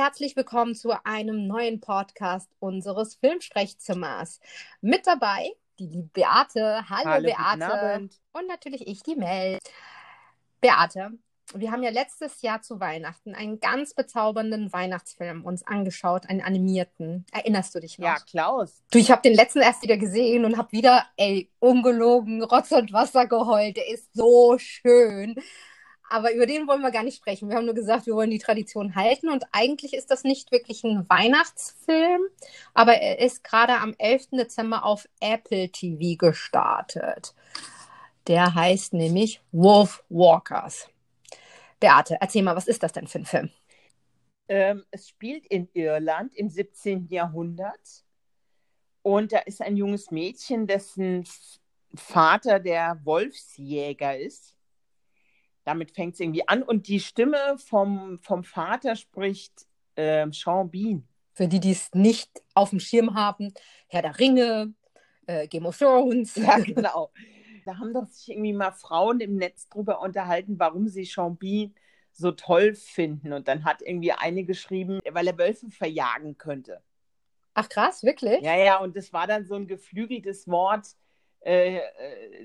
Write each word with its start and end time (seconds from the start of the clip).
herzlich 0.00 0.34
willkommen 0.34 0.74
zu 0.74 0.92
einem 1.04 1.46
neuen 1.46 1.78
Podcast 1.78 2.48
unseres 2.58 3.16
Filmsprechzimmers. 3.16 4.40
Mit 4.80 5.06
dabei 5.06 5.50
die 5.78 5.88
liebe 5.88 6.08
Beate. 6.14 6.88
Hallo, 6.88 7.10
Hallo, 7.10 7.26
Beate. 7.26 8.08
Und 8.32 8.48
natürlich 8.48 8.86
ich, 8.86 9.02
die 9.02 9.14
Mel. 9.14 9.58
Beate, 10.62 11.10
wir 11.52 11.70
haben 11.70 11.82
ja 11.82 11.90
letztes 11.90 12.40
Jahr 12.40 12.62
zu 12.62 12.80
Weihnachten 12.80 13.34
einen 13.34 13.60
ganz 13.60 13.92
bezaubernden 13.92 14.72
Weihnachtsfilm 14.72 15.44
uns 15.44 15.66
angeschaut, 15.66 16.30
einen 16.30 16.40
animierten. 16.40 17.26
Erinnerst 17.30 17.74
du 17.74 17.80
dich 17.80 17.98
noch? 17.98 18.06
Ja, 18.06 18.16
Klaus. 18.20 18.82
Du, 18.90 18.98
ich 18.98 19.10
habe 19.10 19.20
den 19.20 19.34
letzten 19.34 19.60
erst 19.60 19.82
wieder 19.82 19.98
gesehen 19.98 20.46
und 20.46 20.56
habe 20.56 20.72
wieder, 20.72 21.04
ey, 21.18 21.50
ungelogen, 21.58 22.42
Rotz 22.42 22.72
und 22.72 22.94
Wasser 22.94 23.26
geheult. 23.26 23.76
Der 23.76 23.88
ist 23.90 24.08
so 24.14 24.56
schön. 24.56 25.34
Aber 26.10 26.34
über 26.34 26.44
den 26.44 26.66
wollen 26.66 26.82
wir 26.82 26.90
gar 26.90 27.04
nicht 27.04 27.18
sprechen. 27.18 27.48
Wir 27.48 27.56
haben 27.56 27.66
nur 27.66 27.74
gesagt, 27.74 28.06
wir 28.06 28.16
wollen 28.16 28.32
die 28.32 28.40
Tradition 28.40 28.96
halten. 28.96 29.28
Und 29.28 29.44
eigentlich 29.52 29.94
ist 29.94 30.10
das 30.10 30.24
nicht 30.24 30.50
wirklich 30.50 30.82
ein 30.82 31.08
Weihnachtsfilm, 31.08 32.22
aber 32.74 32.94
er 32.94 33.20
ist 33.20 33.44
gerade 33.44 33.74
am 33.74 33.94
11. 33.96 34.30
Dezember 34.32 34.84
auf 34.84 35.08
Apple 35.20 35.70
TV 35.70 36.18
gestartet. 36.18 37.32
Der 38.26 38.54
heißt 38.54 38.92
nämlich 38.92 39.40
Wolf 39.52 40.02
Walkers. 40.08 40.88
Beate, 41.78 42.18
erzähl 42.20 42.42
mal, 42.42 42.56
was 42.56 42.66
ist 42.66 42.82
das 42.82 42.92
denn 42.92 43.06
für 43.06 43.20
ein 43.20 43.24
Film? 43.24 43.50
Ähm, 44.48 44.84
es 44.90 45.08
spielt 45.08 45.46
in 45.46 45.68
Irland 45.74 46.34
im 46.34 46.50
17. 46.50 47.06
Jahrhundert. 47.08 48.04
Und 49.02 49.30
da 49.32 49.38
ist 49.38 49.62
ein 49.62 49.76
junges 49.76 50.10
Mädchen, 50.10 50.66
dessen 50.66 51.24
Vater 51.94 52.58
der 52.58 53.00
Wolfsjäger 53.04 54.18
ist. 54.18 54.56
Damit 55.64 55.92
fängt 55.92 56.14
es 56.14 56.20
irgendwie 56.20 56.46
an. 56.48 56.62
Und 56.62 56.88
die 56.88 57.00
Stimme 57.00 57.56
vom, 57.58 58.18
vom 58.20 58.44
Vater 58.44 58.96
spricht 58.96 59.66
ähm, 59.96 60.32
Sean 60.32 60.70
Bean. 60.70 61.06
Für 61.32 61.48
die, 61.48 61.60
die 61.60 61.72
es 61.72 61.90
nicht 61.94 62.42
auf 62.54 62.70
dem 62.70 62.80
Schirm 62.80 63.14
haben, 63.14 63.52
Herr 63.88 64.02
der 64.02 64.18
Ringe, 64.18 64.74
äh, 65.26 65.46
Game 65.46 65.66
of 65.66 65.78
Thrones. 65.78 66.34
Ja, 66.36 66.58
genau. 66.58 67.12
Da 67.64 67.78
haben 67.78 67.92
doch 67.92 68.06
sich 68.06 68.30
irgendwie 68.30 68.52
mal 68.52 68.72
Frauen 68.72 69.20
im 69.20 69.36
Netz 69.36 69.68
drüber 69.68 70.00
unterhalten, 70.00 70.58
warum 70.58 70.88
sie 70.88 71.04
Sean 71.04 71.36
Bean 71.36 71.74
so 72.12 72.32
toll 72.32 72.74
finden. 72.74 73.32
Und 73.32 73.48
dann 73.48 73.64
hat 73.64 73.82
irgendwie 73.82 74.12
eine 74.12 74.44
geschrieben, 74.44 75.00
weil 75.10 75.26
er 75.26 75.38
Wölfe 75.38 75.70
verjagen 75.70 76.36
könnte. 76.38 76.82
Ach 77.54 77.68
krass, 77.68 78.02
wirklich? 78.02 78.40
Ja, 78.42 78.56
ja, 78.56 78.78
und 78.78 78.96
das 78.96 79.12
war 79.12 79.26
dann 79.26 79.44
so 79.44 79.54
ein 79.54 79.66
geflügeltes 79.66 80.48
Wort. 80.48 80.96
Äh, 81.42 81.76
äh, 81.76 81.82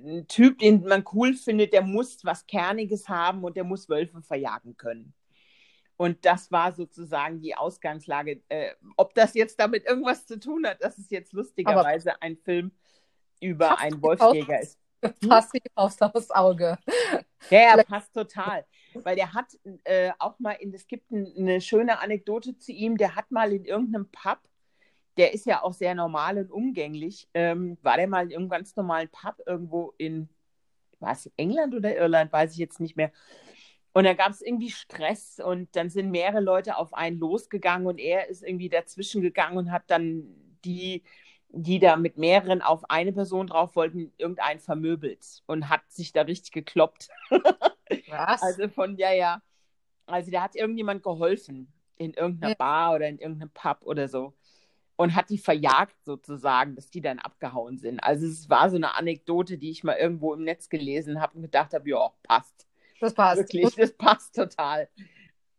ein 0.04 0.28
Typ, 0.28 0.60
den 0.60 0.84
man 0.84 1.04
cool 1.14 1.34
findet, 1.34 1.74
der 1.74 1.82
muss 1.82 2.24
was 2.24 2.46
Kerniges 2.48 3.10
haben 3.10 3.44
und 3.44 3.58
der 3.58 3.66
muss 3.66 3.90
Wölfe 3.90 4.22
verjagen 4.22 4.78
können. 4.78 5.14
Und 5.98 6.26
das 6.26 6.52
war 6.52 6.74
sozusagen 6.74 7.42
die 7.42 7.56
Ausgangslage. 7.56 8.42
Äh, 8.50 8.72
ob 8.98 9.14
das 9.14 9.34
jetzt 9.34 9.60
damit 9.60 9.86
irgendwas 9.86 10.26
zu 10.26 10.40
tun 10.40 10.66
hat, 10.66 10.84
dass 10.84 10.98
es 10.98 11.10
jetzt 11.10 11.34
lustigerweise 11.34 12.22
ein 12.22 12.38
Film 12.38 12.72
über 13.40 13.70
Passt 13.70 13.84
einen 13.84 14.02
Wolfsjäger 14.02 14.62
ist. 14.62 14.80
Passt 15.28 15.54
wie 15.54 15.62
Faust 15.74 16.02
aufs 16.02 16.32
Auge. 16.32 16.78
Ja, 17.50 17.78
ja, 17.78 17.84
passt 17.84 18.14
total. 18.14 18.66
Weil 18.94 19.16
der 19.16 19.34
hat 19.34 19.46
äh, 19.84 20.12
auch 20.18 20.40
mal 20.40 20.54
in, 20.54 20.74
es 20.74 20.88
gibt 20.88 21.12
ein, 21.12 21.32
eine 21.38 21.62
schöne 21.62 22.00
Anekdote 22.00 22.58
zu 22.58 22.72
ihm, 22.72 22.98
der 22.98 23.16
hat 23.16 23.30
mal 23.30 23.54
in 23.54 23.66
irgendeinem 23.66 24.10
Pub, 24.10 24.40
der 25.18 25.34
ist 25.34 25.46
ja 25.46 25.64
auch 25.64 25.74
sehr 25.74 25.96
normal 25.96 26.38
und 26.38 26.52
umgänglich, 26.52 27.30
ähm, 27.34 27.78
war 27.82 27.98
der 27.98 28.08
mal 28.08 28.26
in 28.26 28.32
irgendeinem 28.32 28.60
ganz 28.62 28.76
normalen 28.76 29.10
Pub 29.10 29.42
irgendwo 29.46 29.94
in, 29.98 30.30
war 31.00 31.14
es 31.14 31.32
England 31.38 31.76
oder 31.76 31.96
Irland, 31.98 32.32
weiß 32.34 32.54
ich 32.54 32.58
jetzt 32.60 32.80
nicht 32.80 32.96
mehr. 32.98 33.12
Und 33.94 34.04
da 34.06 34.14
gab 34.14 34.32
es 34.32 34.42
irgendwie 34.42 34.72
Stress 34.72 35.40
und 35.44 35.76
dann 35.76 35.90
sind 35.90 36.12
mehrere 36.12 36.42
Leute 36.42 36.78
auf 36.78 36.94
einen 36.94 37.18
losgegangen 37.20 37.88
und 37.88 38.00
er 38.00 38.28
ist 38.30 38.44
irgendwie 38.44 38.70
dazwischen 38.70 39.22
gegangen 39.22 39.58
und 39.58 39.72
hat 39.72 39.84
dann 39.88 40.26
die, 40.66 41.04
die 41.50 41.80
da 41.80 41.96
mit 41.96 42.18
mehreren 42.18 42.62
auf 42.62 42.90
eine 42.90 43.14
Person 43.14 43.48
drauf 43.48 43.76
wollten, 43.76 44.12
irgendeinen 44.18 44.60
vermöbelt 44.60 45.44
und 45.48 45.70
hat 45.70 45.82
sich 45.90 46.12
da 46.12 46.24
richtig 46.24 46.52
gekloppt. 46.52 47.10
Was? 48.08 48.42
Also 48.44 48.70
von, 48.70 48.98
ja, 48.98 49.12
ja. 49.14 49.42
Also 50.08 50.32
da 50.32 50.44
hat 50.44 50.56
irgendjemand 50.56 51.04
geholfen 51.04 51.74
in 51.98 52.14
irgendeiner 52.14 52.52
Ja. 52.52 52.56
Bar 52.56 52.96
oder 52.96 53.08
in 53.08 53.20
irgendeinem 53.20 53.52
Pub 53.52 53.80
oder 53.84 54.08
so. 54.08 54.36
Und 54.98 55.14
hat 55.14 55.30
die 55.30 55.38
verjagt 55.38 55.96
sozusagen, 56.06 56.76
dass 56.76 56.90
die 56.90 57.02
dann 57.02 57.20
abgehauen 57.20 57.78
sind. 57.78 58.00
Also 58.00 58.26
es 58.26 58.50
war 58.50 58.70
so 58.70 58.78
eine 58.78 58.96
Anekdote, 58.96 59.58
die 59.58 59.72
ich 59.72 59.84
mal 59.84 59.98
irgendwo 59.98 60.34
im 60.34 60.44
Netz 60.44 60.70
gelesen 60.70 61.20
habe 61.20 61.36
und 61.36 61.42
gedacht 61.42 61.74
habe, 61.74 61.90
ja, 61.90 62.12
passt. 62.24 62.66
das 63.02 63.14
passt. 63.14 63.38
Wirklich, 63.38 63.76
das 63.76 63.92
passt 63.92 64.36
total. 64.36 64.88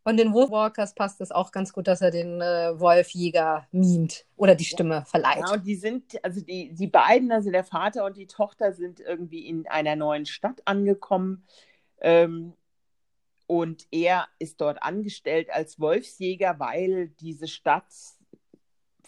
Und 0.07 0.19
den 0.19 0.33
Wolfwalkers 0.33 0.95
passt 0.95 1.21
es 1.21 1.33
auch 1.33 1.51
ganz 1.51 1.73
gut, 1.73 1.89
dass 1.89 2.01
er 2.01 2.13
den 2.13 2.41
äh, 2.41 2.79
Wolfjäger 2.79 3.67
mimt 3.73 4.25
oder 4.37 4.55
die 4.55 4.65
Stimme 4.65 5.05
verleiht. 5.05 5.43
Ja, 5.49 5.55
und 5.55 5.67
die 5.67 5.75
sind, 5.75 6.25
also 6.25 6.41
die, 6.41 6.73
die 6.73 6.87
beiden, 6.87 7.33
also 7.33 7.51
der 7.51 7.65
Vater 7.65 8.05
und 8.05 8.17
die 8.17 8.29
Tochter, 8.29 8.73
sind 8.73 9.01
irgendwie 9.01 9.49
in 9.49 9.67
einer 9.67 9.97
neuen 9.97 10.25
Stadt 10.25 10.63
angekommen. 10.65 11.45
Ähm, 12.01 12.53
und 13.49 13.89
er 13.91 14.29
ist 14.39 14.61
dort 14.61 14.81
angestellt 14.81 15.51
als 15.51 15.81
Wolfsjäger, 15.81 16.61
weil 16.61 17.09
diese 17.21 17.49
Stadt 17.49 17.93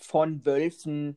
von 0.01 0.45
Wölfen, 0.45 1.17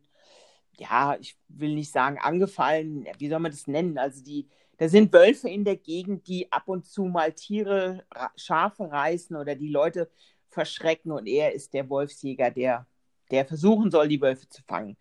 ja, 0.78 1.18
ich 1.20 1.38
will 1.48 1.76
nicht 1.76 1.92
sagen 1.92 2.18
angefallen, 2.20 3.08
wie 3.18 3.30
soll 3.30 3.40
man 3.40 3.52
das 3.52 3.68
nennen? 3.68 3.98
Also 3.98 4.24
die, 4.24 4.48
da 4.78 4.90
sind 4.90 5.14
Wölfe 5.14 5.50
in 5.50 5.64
der 5.64 5.78
Gegend, 5.78 6.28
die 6.28 6.52
ab 6.52 6.68
und 6.68 6.86
zu 6.86 7.04
mal 7.04 7.34
Tiere, 7.34 8.04
Schafe 8.36 8.92
reißen 8.92 9.36
oder 9.36 9.56
die 9.56 9.70
Leute 9.70 10.10
verschrecken 10.50 11.12
und 11.12 11.28
er 11.28 11.54
ist 11.54 11.74
der 11.74 11.90
Wolfsjäger, 11.90 12.52
der, 12.52 12.88
der 13.30 13.46
versuchen 13.46 13.92
soll, 13.92 14.08
die 14.08 14.22
Wölfe 14.22 14.50
zu 14.50 14.62
fangen. 14.64 14.98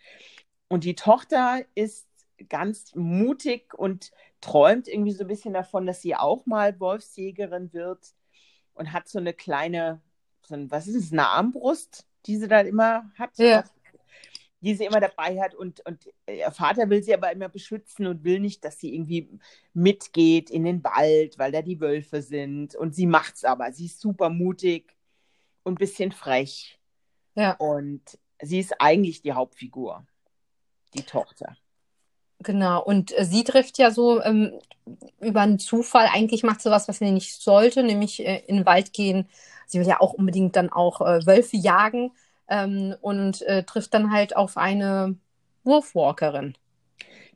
Und 0.69 0.85
die 0.85 0.95
Tochter 0.95 1.65
ist 1.75 2.07
ganz 2.49 2.95
mutig 2.95 3.75
und 3.75 4.13
träumt 4.41 4.89
irgendwie 4.89 5.13
so 5.13 5.25
ein 5.25 5.29
bisschen 5.29 5.53
davon, 5.53 5.87
dass 5.87 6.03
sie 6.03 6.15
auch 6.15 6.47
mal 6.47 6.79
Wolfsjägerin 6.79 7.73
wird 7.73 8.15
und 8.75 8.93
hat 8.93 9.09
so 9.09 9.19
eine 9.19 9.35
kleine, 9.35 10.01
so 10.43 10.55
ein, 10.55 10.71
was 10.71 10.87
ist 10.87 10.97
es, 10.97 11.13
eine 11.13 11.27
Armbrust, 11.27 12.07
die 12.27 12.37
sie 12.37 12.49
da 12.49 12.61
immer 12.61 13.11
hat, 13.19 13.37
Ja. 13.39 13.65
die 14.61 14.75
sie 14.75 14.85
immer 14.85 15.01
dabei 15.01 15.41
hat 15.41 15.55
und, 15.55 15.85
und 15.87 16.07
ihr 16.29 16.51
Vater 16.51 16.89
will 16.91 17.03
sie 17.03 17.15
aber 17.15 17.33
immer 17.33 17.49
beschützen 17.49 18.07
und 18.07 18.25
will 18.25 18.41
nicht, 18.41 18.65
dass 18.65 18.79
sie 18.79 18.95
irgendwie 18.95 19.29
mitgeht 19.73 20.51
in 20.51 20.65
den 20.65 20.85
Wald, 20.85 21.39
weil 21.39 21.53
da 21.53 21.63
die 21.63 21.81
Wölfe 21.81 22.21
sind 22.23 22.75
und 22.75 22.95
sie 22.95 23.07
macht's 23.07 23.45
aber, 23.45 23.73
sie 23.73 23.87
ist 23.87 24.01
super 24.01 24.29
mutig 24.29 24.95
und 25.63 25.75
ein 25.75 25.77
bisschen 25.77 26.13
frech 26.13 26.79
Ja, 27.35 27.53
und 27.53 28.19
sie 28.43 28.59
ist 28.61 28.75
eigentlich 28.81 29.23
die 29.23 29.33
Hauptfigur, 29.33 30.07
die 30.95 31.03
Tochter. 31.05 31.57
Genau. 32.41 32.83
Und 32.83 33.17
äh, 33.17 33.25
sie 33.25 33.45
trifft 33.45 33.79
ja 33.79 33.91
so 33.91 34.23
ähm, 34.23 34.53
über 35.21 35.41
einen 35.43 35.59
Zufall. 35.59 36.09
Eigentlich 36.13 36.43
macht 36.43 36.61
sie 36.61 36.71
was, 36.71 36.89
was 36.89 36.99
sie 36.99 37.11
nicht 37.11 37.41
sollte, 37.41 37.83
nämlich 37.83 38.27
äh, 38.27 38.43
in 38.47 38.57
den 38.57 38.67
Wald 38.67 38.93
gehen. 38.93 39.29
Sie 39.67 39.79
will 39.79 39.87
ja 39.87 40.01
auch 40.01 40.15
unbedingt 40.15 40.57
dann 40.57 40.71
auch 40.71 41.01
äh, 41.01 41.25
Wölfe 41.27 41.57
jagen 41.57 42.13
ähm, 42.49 42.95
und 43.01 43.43
äh, 43.43 43.63
trifft 43.65 43.95
dann 43.95 44.13
halt 44.13 44.37
auf 44.37 44.57
eine 44.57 45.17
Wolfwalkerin. 45.65 46.55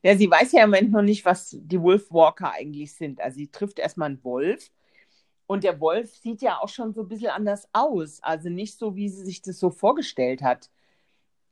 Ja, 0.03 0.17
sie 0.17 0.31
weiß 0.31 0.53
ja 0.53 0.65
im 0.65 0.71
Moment 0.71 0.93
noch 0.93 1.03
nicht, 1.03 1.25
was 1.25 1.57
die 1.59 1.81
Wolfwalker 1.81 2.53
eigentlich 2.53 2.93
sind. 2.95 3.21
Also 3.21 3.37
sie 3.37 3.49
trifft 3.49 3.79
erstmal 3.79 4.11
einen 4.11 4.25
Wolf 4.25 4.71
und 5.47 5.65
der 5.65 5.81
Wolf 5.81 6.15
sieht 6.17 6.43
ja 6.43 6.59
auch 6.61 6.69
schon 6.69 6.93
so 6.93 7.03
ein 7.03 7.09
bisschen 7.09 7.31
anders 7.31 7.69
aus. 7.73 8.23
Also 8.23 8.49
nicht 8.51 8.79
so, 8.79 8.97
wie 8.97 9.09
sie 9.09 9.25
sich 9.25 9.43
das 9.43 9.59
so 9.59 9.71
vorgestellt 9.71 10.43
hat, 10.43 10.71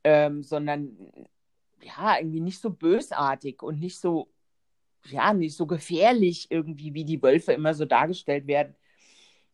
ähm, 0.04 0.42
sondern 0.42 0.96
ja, 1.82 2.18
irgendwie 2.18 2.40
nicht 2.40 2.60
so 2.60 2.70
bösartig 2.70 3.62
und 3.62 3.80
nicht 3.80 3.98
so, 3.98 4.28
ja, 5.06 5.32
nicht 5.32 5.56
so 5.56 5.66
gefährlich 5.66 6.46
irgendwie, 6.50 6.94
wie 6.94 7.04
die 7.04 7.22
Wölfe 7.22 7.52
immer 7.52 7.74
so 7.74 7.84
dargestellt 7.84 8.46
werden. 8.46 8.74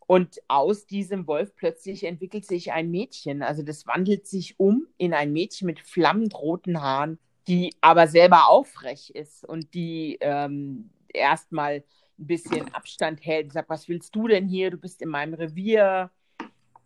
Und 0.06 0.40
aus 0.48 0.86
diesem 0.86 1.26
Wolf 1.26 1.54
plötzlich 1.54 2.04
entwickelt 2.04 2.46
sich 2.46 2.72
ein 2.72 2.90
Mädchen. 2.90 3.42
Also 3.42 3.62
das 3.62 3.86
wandelt 3.86 4.26
sich 4.26 4.58
um 4.58 4.86
in 4.96 5.12
ein 5.12 5.32
Mädchen 5.32 5.66
mit 5.66 5.80
flammend 5.80 6.34
roten 6.34 6.80
Haaren, 6.80 7.18
die 7.46 7.74
aber 7.82 8.06
selber 8.06 8.48
auch 8.48 8.66
frech 8.66 9.10
ist 9.10 9.44
und 9.44 9.74
die 9.74 10.16
ähm, 10.20 10.90
erstmal 11.12 11.84
ein 12.18 12.26
bisschen 12.26 12.72
Abstand 12.74 13.24
hält. 13.24 13.52
Sagt, 13.52 13.68
was 13.68 13.88
willst 13.88 14.14
du 14.14 14.28
denn 14.28 14.46
hier? 14.48 14.70
Du 14.70 14.78
bist 14.78 15.02
in 15.02 15.08
meinem 15.10 15.34
Revier. 15.34 16.10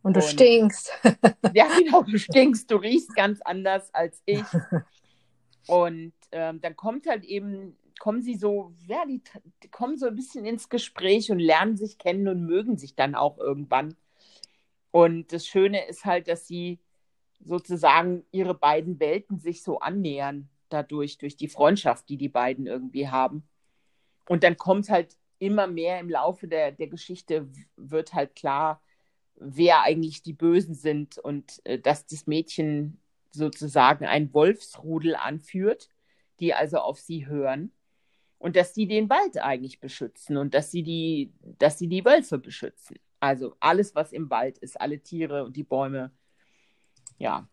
Und 0.02 0.16
du 0.16 0.20
Und- 0.20 0.26
stinkst. 0.26 0.90
Ja, 1.54 1.68
genau, 1.78 2.02
du 2.02 2.18
stinkst, 2.18 2.68
du 2.70 2.76
riechst 2.76 3.14
ganz 3.14 3.40
anders 3.42 3.92
als 3.94 4.20
ich. 4.26 4.42
Und 5.66 6.12
ähm, 6.32 6.60
dann 6.60 6.76
kommt 6.76 7.06
halt 7.06 7.24
eben, 7.24 7.76
kommen 7.98 8.22
sie 8.22 8.34
so, 8.34 8.72
ja, 8.86 9.04
die, 9.06 9.22
die 9.62 9.68
kommen 9.68 9.96
so 9.96 10.06
ein 10.06 10.16
bisschen 10.16 10.44
ins 10.44 10.68
Gespräch 10.68 11.30
und 11.30 11.38
lernen 11.38 11.76
sich 11.76 11.98
kennen 11.98 12.28
und 12.28 12.44
mögen 12.44 12.76
sich 12.76 12.94
dann 12.94 13.14
auch 13.14 13.38
irgendwann. 13.38 13.96
Und 14.90 15.32
das 15.32 15.46
Schöne 15.46 15.86
ist 15.86 16.04
halt, 16.04 16.28
dass 16.28 16.46
sie 16.46 16.78
sozusagen 17.44 18.24
ihre 18.30 18.54
beiden 18.54 19.00
Welten 19.00 19.38
sich 19.38 19.62
so 19.62 19.80
annähern, 19.80 20.48
dadurch, 20.68 21.18
durch 21.18 21.36
die 21.36 21.48
Freundschaft, 21.48 22.08
die 22.08 22.16
die 22.16 22.28
beiden 22.28 22.66
irgendwie 22.66 23.08
haben. 23.08 23.42
Und 24.28 24.44
dann 24.44 24.56
kommt 24.56 24.88
halt 24.88 25.16
immer 25.38 25.66
mehr 25.66 25.98
im 25.98 26.08
Laufe 26.08 26.46
der, 26.46 26.72
der 26.72 26.86
Geschichte, 26.86 27.48
wird 27.76 28.14
halt 28.14 28.36
klar, 28.36 28.80
wer 29.34 29.82
eigentlich 29.82 30.22
die 30.22 30.32
Bösen 30.32 30.74
sind 30.74 31.18
und 31.18 31.60
äh, 31.64 31.78
dass 31.78 32.06
das 32.06 32.26
Mädchen 32.26 33.01
sozusagen 33.32 34.04
ein 34.06 34.32
Wolfsrudel 34.32 35.16
anführt, 35.16 35.88
die 36.40 36.54
also 36.54 36.78
auf 36.78 37.00
sie 37.00 37.26
hören 37.26 37.72
und 38.38 38.56
dass 38.56 38.74
sie 38.74 38.86
den 38.86 39.08
Wald 39.08 39.38
eigentlich 39.38 39.80
beschützen 39.80 40.36
und 40.36 40.54
dass 40.54 40.70
sie 40.70 40.82
die, 40.82 41.32
dass 41.58 41.78
sie 41.78 41.88
die 41.88 42.04
Wölfe 42.04 42.38
beschützen. 42.38 42.98
Also 43.20 43.54
alles, 43.60 43.94
was 43.94 44.12
im 44.12 44.30
Wald 44.30 44.58
ist, 44.58 44.80
alle 44.80 44.98
Tiere 44.98 45.44
und 45.44 45.56
die 45.56 45.62
Bäume. 45.62 46.10
Ja. 47.18 47.48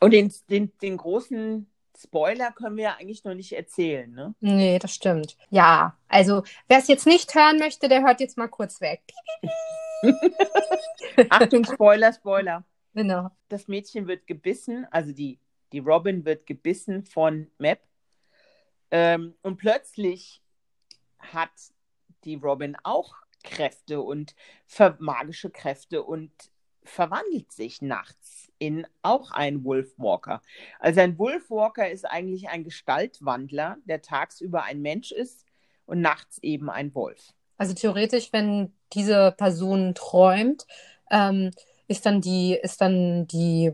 Und 0.00 0.10
den, 0.10 0.32
den, 0.50 0.76
den 0.82 0.98
großen 0.98 1.70
Spoiler 1.96 2.52
können 2.52 2.76
wir 2.76 2.84
ja 2.84 2.96
eigentlich 2.98 3.24
noch 3.24 3.34
nicht 3.34 3.52
erzählen, 3.52 4.12
ne? 4.12 4.34
Nee, 4.40 4.78
das 4.78 4.94
stimmt. 4.94 5.36
Ja, 5.48 5.96
also 6.08 6.42
wer 6.68 6.78
es 6.78 6.88
jetzt 6.88 7.06
nicht 7.06 7.34
hören 7.34 7.58
möchte, 7.58 7.88
der 7.88 8.02
hört 8.02 8.20
jetzt 8.20 8.36
mal 8.36 8.48
kurz 8.48 8.80
weg. 8.80 9.00
Achtung, 11.30 11.64
Spoiler, 11.64 12.12
Spoiler. 12.12 12.64
Genau. 12.94 13.30
Das 13.48 13.68
Mädchen 13.68 14.06
wird 14.06 14.26
gebissen, 14.26 14.86
also 14.90 15.12
die, 15.12 15.38
die 15.72 15.80
Robin 15.80 16.24
wird 16.24 16.46
gebissen 16.46 17.04
von 17.04 17.50
Map. 17.58 17.80
Ähm, 18.90 19.34
und 19.42 19.56
plötzlich 19.56 20.40
hat 21.18 21.50
die 22.24 22.36
Robin 22.36 22.76
auch 22.84 23.14
Kräfte 23.42 24.00
und 24.00 24.34
magische 24.98 25.50
Kräfte 25.50 26.02
und 26.02 26.30
verwandelt 26.84 27.50
sich 27.52 27.82
nachts 27.82 28.52
in 28.58 28.86
auch 29.02 29.30
einen 29.32 29.64
Wolfwalker. 29.64 30.42
Also 30.78 31.00
ein 31.00 31.18
Wolfwalker 31.18 31.90
ist 31.90 32.04
eigentlich 32.04 32.48
ein 32.48 32.64
Gestaltwandler, 32.64 33.78
der 33.84 34.02
tagsüber 34.02 34.62
ein 34.62 34.80
Mensch 34.80 35.12
ist 35.12 35.44
und 35.86 36.00
nachts 36.00 36.38
eben 36.42 36.70
ein 36.70 36.94
Wolf. 36.94 37.34
Also 37.56 37.74
theoretisch, 37.74 38.32
wenn 38.32 38.72
diese 38.92 39.32
Person 39.36 39.94
träumt, 39.94 40.66
ähm, 41.10 41.50
ist 41.88 42.06
dann 42.06 42.20
die, 42.20 42.54
ist 42.54 42.80
dann 42.80 43.26
die, 43.26 43.70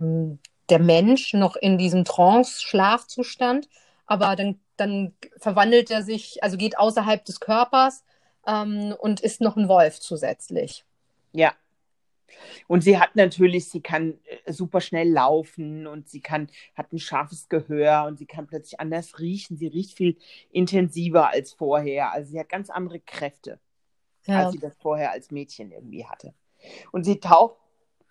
der 0.68 0.78
Mensch 0.78 1.34
noch 1.34 1.56
in 1.56 1.78
diesem 1.78 2.04
Trance-Schlafzustand, 2.04 3.68
aber 4.06 4.36
dann, 4.36 4.60
dann 4.76 5.14
verwandelt 5.36 5.90
er 5.90 6.02
sich, 6.02 6.42
also 6.42 6.56
geht 6.56 6.78
außerhalb 6.78 7.24
des 7.24 7.40
Körpers 7.40 8.04
ähm, 8.46 8.94
und 8.98 9.20
ist 9.20 9.40
noch 9.40 9.56
ein 9.56 9.68
Wolf 9.68 10.00
zusätzlich. 10.00 10.84
Ja, 11.32 11.54
und 12.66 12.82
sie 12.82 12.98
hat 12.98 13.16
natürlich, 13.16 13.68
sie 13.68 13.80
kann 13.80 14.18
äh, 14.44 14.52
super 14.52 14.80
schnell 14.80 15.10
laufen 15.10 15.86
und 15.86 16.08
sie 16.08 16.20
kann, 16.20 16.48
hat 16.74 16.92
ein 16.92 16.98
scharfes 16.98 17.48
Gehör 17.48 18.04
und 18.06 18.18
sie 18.18 18.26
kann 18.26 18.46
plötzlich 18.46 18.80
anders 18.80 19.18
riechen. 19.18 19.56
Sie 19.56 19.66
riecht 19.66 19.96
viel 19.96 20.16
intensiver 20.50 21.30
als 21.30 21.52
vorher. 21.52 22.12
Also 22.12 22.32
sie 22.32 22.40
hat 22.40 22.48
ganz 22.48 22.70
andere 22.70 23.00
Kräfte, 23.00 23.58
ja. 24.26 24.44
als 24.44 24.52
sie 24.52 24.58
das 24.58 24.76
vorher 24.76 25.12
als 25.12 25.30
Mädchen 25.30 25.72
irgendwie 25.72 26.06
hatte. 26.06 26.34
Und 26.92 27.04
sie 27.04 27.20
taucht 27.20 27.56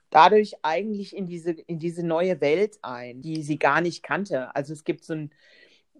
dadurch 0.09 0.55
eigentlich 0.63 1.15
in 1.15 1.27
diese, 1.27 1.51
in 1.51 1.79
diese 1.79 2.05
neue 2.05 2.41
Welt 2.41 2.79
ein, 2.81 3.21
die 3.21 3.43
sie 3.43 3.59
gar 3.59 3.81
nicht 3.81 4.03
kannte. 4.03 4.53
Also 4.55 4.73
es 4.73 4.83
gibt 4.83 5.03
so 5.03 5.13
ein, 5.13 5.31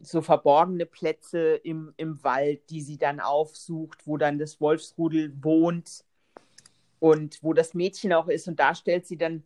so 0.02 0.22
verborgene 0.22 0.86
Plätze 0.86 1.56
im, 1.56 1.94
im 1.98 2.24
Wald, 2.24 2.70
die 2.70 2.82
sie 2.82 2.98
dann 2.98 3.20
aufsucht, 3.20 4.08
wo 4.08 4.18
dann 4.18 4.40
das 4.40 4.60
Wolfsrudel 4.62 5.34
wohnt 5.44 6.06
und 7.00 7.44
wo 7.44 7.54
das 7.54 7.74
Mädchen 7.74 8.14
auch 8.14 8.28
ist. 8.28 8.48
Und 8.48 8.60
da 8.60 8.76
stellt 8.76 9.06
sie 9.06 9.18
dann 9.18 9.44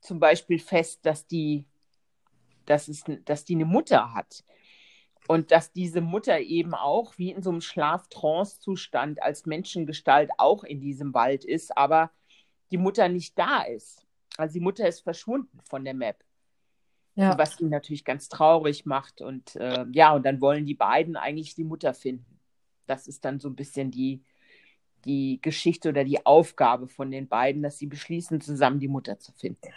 zum 0.00 0.20
Beispiel 0.20 0.58
fest, 0.58 1.00
dass 1.04 1.26
die, 1.26 1.64
dass 2.66 2.88
es, 2.88 3.04
dass 3.24 3.44
die 3.44 3.54
eine 3.54 3.64
Mutter 3.64 4.14
hat. 4.14 4.44
Und 5.28 5.50
dass 5.50 5.72
diese 5.72 6.00
Mutter 6.00 6.38
eben 6.38 6.72
auch 6.72 7.18
wie 7.18 7.32
in 7.32 7.42
so 7.42 7.50
einem 7.50 7.60
Schlaf-Trance-Zustand 7.60 9.20
als 9.20 9.44
Menschengestalt 9.44 10.30
auch 10.38 10.62
in 10.62 10.80
diesem 10.80 11.14
Wald 11.14 11.44
ist, 11.44 11.76
aber 11.76 12.12
die 12.70 12.78
Mutter 12.78 13.08
nicht 13.08 13.38
da 13.38 13.62
ist. 13.62 14.06
Also 14.36 14.54
die 14.54 14.60
Mutter 14.60 14.86
ist 14.86 15.00
verschwunden 15.00 15.58
von 15.68 15.84
der 15.84 15.94
Map. 15.94 16.22
Ja. 17.14 17.38
Was 17.38 17.58
ihn 17.60 17.70
natürlich 17.70 18.04
ganz 18.04 18.28
traurig 18.28 18.84
macht. 18.84 19.22
Und 19.22 19.56
äh, 19.56 19.86
ja, 19.92 20.14
und 20.14 20.26
dann 20.26 20.40
wollen 20.40 20.66
die 20.66 20.74
beiden 20.74 21.16
eigentlich 21.16 21.54
die 21.54 21.64
Mutter 21.64 21.94
finden. 21.94 22.38
Das 22.86 23.06
ist 23.06 23.24
dann 23.24 23.40
so 23.40 23.48
ein 23.48 23.56
bisschen 23.56 23.90
die, 23.90 24.22
die 25.06 25.40
Geschichte 25.40 25.88
oder 25.88 26.04
die 26.04 26.26
Aufgabe 26.26 26.88
von 26.88 27.10
den 27.10 27.26
beiden, 27.26 27.62
dass 27.62 27.78
sie 27.78 27.86
beschließen, 27.86 28.40
zusammen 28.42 28.80
die 28.80 28.88
Mutter 28.88 29.18
zu 29.18 29.32
finden. 29.32 29.68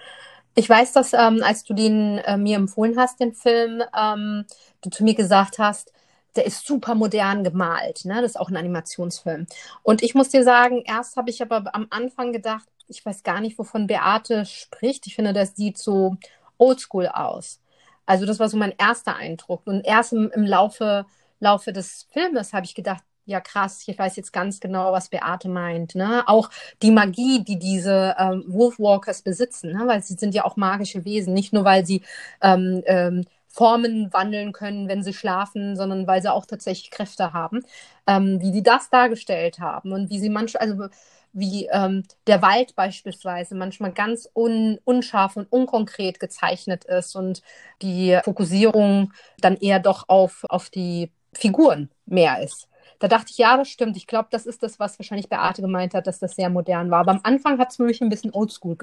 Ich 0.55 0.67
weiß, 0.67 0.91
dass 0.91 1.13
ähm, 1.13 1.41
als 1.41 1.63
du 1.63 1.73
den 1.73 2.17
äh, 2.17 2.35
mir 2.35 2.57
empfohlen 2.57 2.97
hast, 2.97 3.21
den 3.21 3.33
Film, 3.33 3.81
ähm, 3.97 4.45
du 4.81 4.89
zu 4.89 5.05
mir 5.05 5.15
gesagt 5.15 5.59
hast, 5.59 5.93
der 6.35 6.45
ist 6.45 6.65
super 6.65 6.95
modern 6.95 7.43
gemalt. 7.43 8.05
Ne? 8.05 8.21
Das 8.21 8.31
ist 8.31 8.39
auch 8.39 8.49
ein 8.49 8.57
Animationsfilm. 8.57 9.47
Und 9.83 10.03
ich 10.03 10.15
muss 10.15 10.29
dir 10.29 10.43
sagen, 10.43 10.83
erst 10.85 11.15
habe 11.15 11.29
ich 11.29 11.41
aber 11.41 11.73
am 11.73 11.87
Anfang 11.89 12.33
gedacht, 12.33 12.67
ich 12.89 13.05
weiß 13.05 13.23
gar 13.23 13.41
nicht, 13.41 13.57
wovon 13.57 13.87
Beate 13.87 14.45
spricht. 14.45 15.07
Ich 15.07 15.15
finde, 15.15 15.33
das 15.33 15.55
sieht 15.55 15.77
so 15.77 16.17
oldschool 16.57 17.07
aus. 17.07 17.61
Also 18.05 18.25
das 18.25 18.39
war 18.39 18.49
so 18.49 18.57
mein 18.57 18.73
erster 18.77 19.15
Eindruck. 19.15 19.65
Und 19.65 19.85
erst 19.85 20.13
im, 20.13 20.31
im 20.31 20.43
Laufe, 20.43 21.05
Laufe 21.39 21.71
des 21.71 22.07
Filmes 22.11 22.53
habe 22.53 22.65
ich 22.65 22.75
gedacht, 22.75 23.03
ja 23.25 23.39
krass, 23.39 23.83
ich 23.87 23.97
weiß 23.97 24.15
jetzt 24.15 24.33
ganz 24.33 24.59
genau, 24.59 24.91
was 24.91 25.09
Beate 25.09 25.47
meint. 25.47 25.95
Ne? 25.95 26.23
Auch 26.27 26.49
die 26.81 26.91
Magie, 26.91 27.43
die 27.43 27.59
diese 27.59 28.15
ähm, 28.17 28.43
Wolfwalkers 28.47 29.21
besitzen, 29.21 29.71
ne? 29.71 29.83
weil 29.85 30.01
sie 30.01 30.15
sind 30.15 30.33
ja 30.33 30.45
auch 30.45 30.57
magische 30.57 31.05
Wesen, 31.05 31.33
nicht 31.33 31.53
nur 31.53 31.63
weil 31.63 31.85
sie 31.85 32.01
ähm, 32.41 32.81
ähm, 32.87 33.25
Formen 33.47 34.11
wandeln 34.13 34.51
können, 34.51 34.87
wenn 34.87 35.03
sie 35.03 35.13
schlafen, 35.13 35.75
sondern 35.75 36.07
weil 36.07 36.21
sie 36.21 36.31
auch 36.31 36.45
tatsächlich 36.45 36.91
Kräfte 36.91 37.33
haben, 37.33 37.61
ähm, 38.07 38.41
wie 38.41 38.51
die 38.51 38.63
das 38.63 38.89
dargestellt 38.89 39.59
haben 39.59 39.91
und 39.91 40.09
wie 40.09 40.19
sie 40.19 40.29
manchmal, 40.29 40.63
also 40.63 40.87
wie 41.33 41.67
ähm, 41.71 42.03
der 42.27 42.41
Wald 42.41 42.75
beispielsweise 42.75 43.55
manchmal 43.55 43.91
ganz 43.93 44.29
un 44.33 44.79
unscharf 44.83 45.37
und 45.37 45.51
unkonkret 45.51 46.19
gezeichnet 46.19 46.85
ist 46.85 47.15
und 47.15 47.41
die 47.81 48.19
Fokussierung 48.23 49.13
dann 49.39 49.57
eher 49.57 49.79
doch 49.79 50.09
auf, 50.09 50.45
auf 50.49 50.69
die 50.69 51.11
Figuren 51.33 51.89
mehr 52.05 52.41
ist. 52.41 52.67
Da 52.99 53.07
dachte 53.07 53.27
ich, 53.31 53.37
ja, 53.37 53.55
das 53.55 53.69
stimmt. 53.69 53.95
Ich 53.95 54.07
glaube, 54.07 54.27
das 54.31 54.45
ist 54.45 54.61
das, 54.61 54.79
was 54.79 54.99
wahrscheinlich 54.99 55.29
Beate 55.29 55.61
gemeint 55.61 55.93
hat, 55.93 56.05
dass 56.05 56.19
das 56.19 56.35
sehr 56.35 56.49
modern 56.49 56.91
war. 56.91 56.99
Aber 56.99 57.11
am 57.11 57.21
Anfang 57.23 57.57
hat 57.57 57.69
es 57.71 57.77
für 57.77 57.83
mich 57.83 58.01
ein 58.01 58.09
bisschen 58.09 58.33
oldschool, 58.33 58.77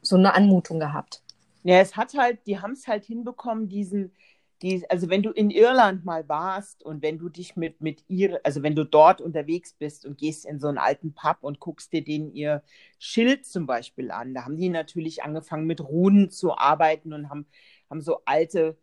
so 0.00 0.16
eine 0.16 0.34
Anmutung 0.34 0.80
gehabt. 0.80 1.22
Ja, 1.64 1.80
es 1.80 1.96
hat 1.96 2.14
halt, 2.16 2.46
die 2.46 2.60
haben 2.60 2.72
es 2.72 2.86
halt 2.86 3.04
hinbekommen, 3.04 3.68
diesen, 3.68 4.14
die, 4.62 4.88
also 4.90 5.08
wenn 5.08 5.22
du 5.22 5.30
in 5.30 5.50
Irland 5.50 6.04
mal 6.04 6.28
warst 6.28 6.82
und 6.82 7.02
wenn 7.02 7.18
du 7.18 7.28
dich 7.28 7.56
mit, 7.56 7.80
mit 7.80 8.04
ihr, 8.08 8.40
also 8.44 8.62
wenn 8.62 8.74
du 8.74 8.84
dort 8.84 9.20
unterwegs 9.20 9.72
bist 9.74 10.04
und 10.04 10.18
gehst 10.18 10.44
in 10.46 10.58
so 10.58 10.68
einen 10.68 10.78
alten 10.78 11.14
Pub 11.14 11.38
und 11.42 11.60
guckst 11.60 11.92
dir 11.92 12.02
den 12.02 12.32
ihr 12.32 12.62
Schild 12.98 13.46
zum 13.46 13.66
Beispiel 13.66 14.10
an, 14.10 14.34
da 14.34 14.44
haben 14.44 14.56
die 14.56 14.68
natürlich 14.68 15.22
angefangen 15.22 15.66
mit 15.66 15.80
Runen 15.80 16.30
zu 16.30 16.56
arbeiten 16.56 17.12
und 17.12 17.30
haben, 17.30 17.46
haben 17.88 18.00
so 18.00 18.20
alte, 18.24 18.76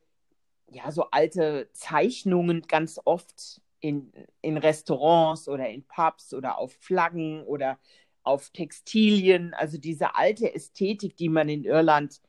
ja, 0.71 0.91
so 0.91 1.09
alte 1.11 1.69
Zeichnungen 1.73 2.61
ganz 2.63 2.99
oft 3.03 3.61
in, 3.81 4.11
in 4.41 4.57
Restaurants 4.57 5.49
oder 5.49 5.69
in 5.69 5.83
Pubs 5.83 6.33
oder 6.33 6.57
auf 6.57 6.73
Flaggen 6.79 7.43
oder 7.43 7.79
auf 8.23 8.49
Textilien. 8.51 9.53
Also 9.53 9.77
diese 9.77 10.15
alte 10.15 10.53
Ästhetik, 10.53 11.17
die 11.17 11.29
man 11.29 11.49
in 11.49 11.65
Irland 11.65 12.21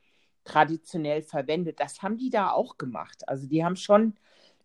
traditionell 0.46 1.22
verwendet, 1.22 1.80
das 1.80 2.02
haben 2.02 2.16
die 2.16 2.30
da 2.30 2.50
auch 2.50 2.78
gemacht. 2.78 3.28
Also 3.28 3.46
die 3.46 3.64
haben 3.64 3.76
schon 3.76 4.14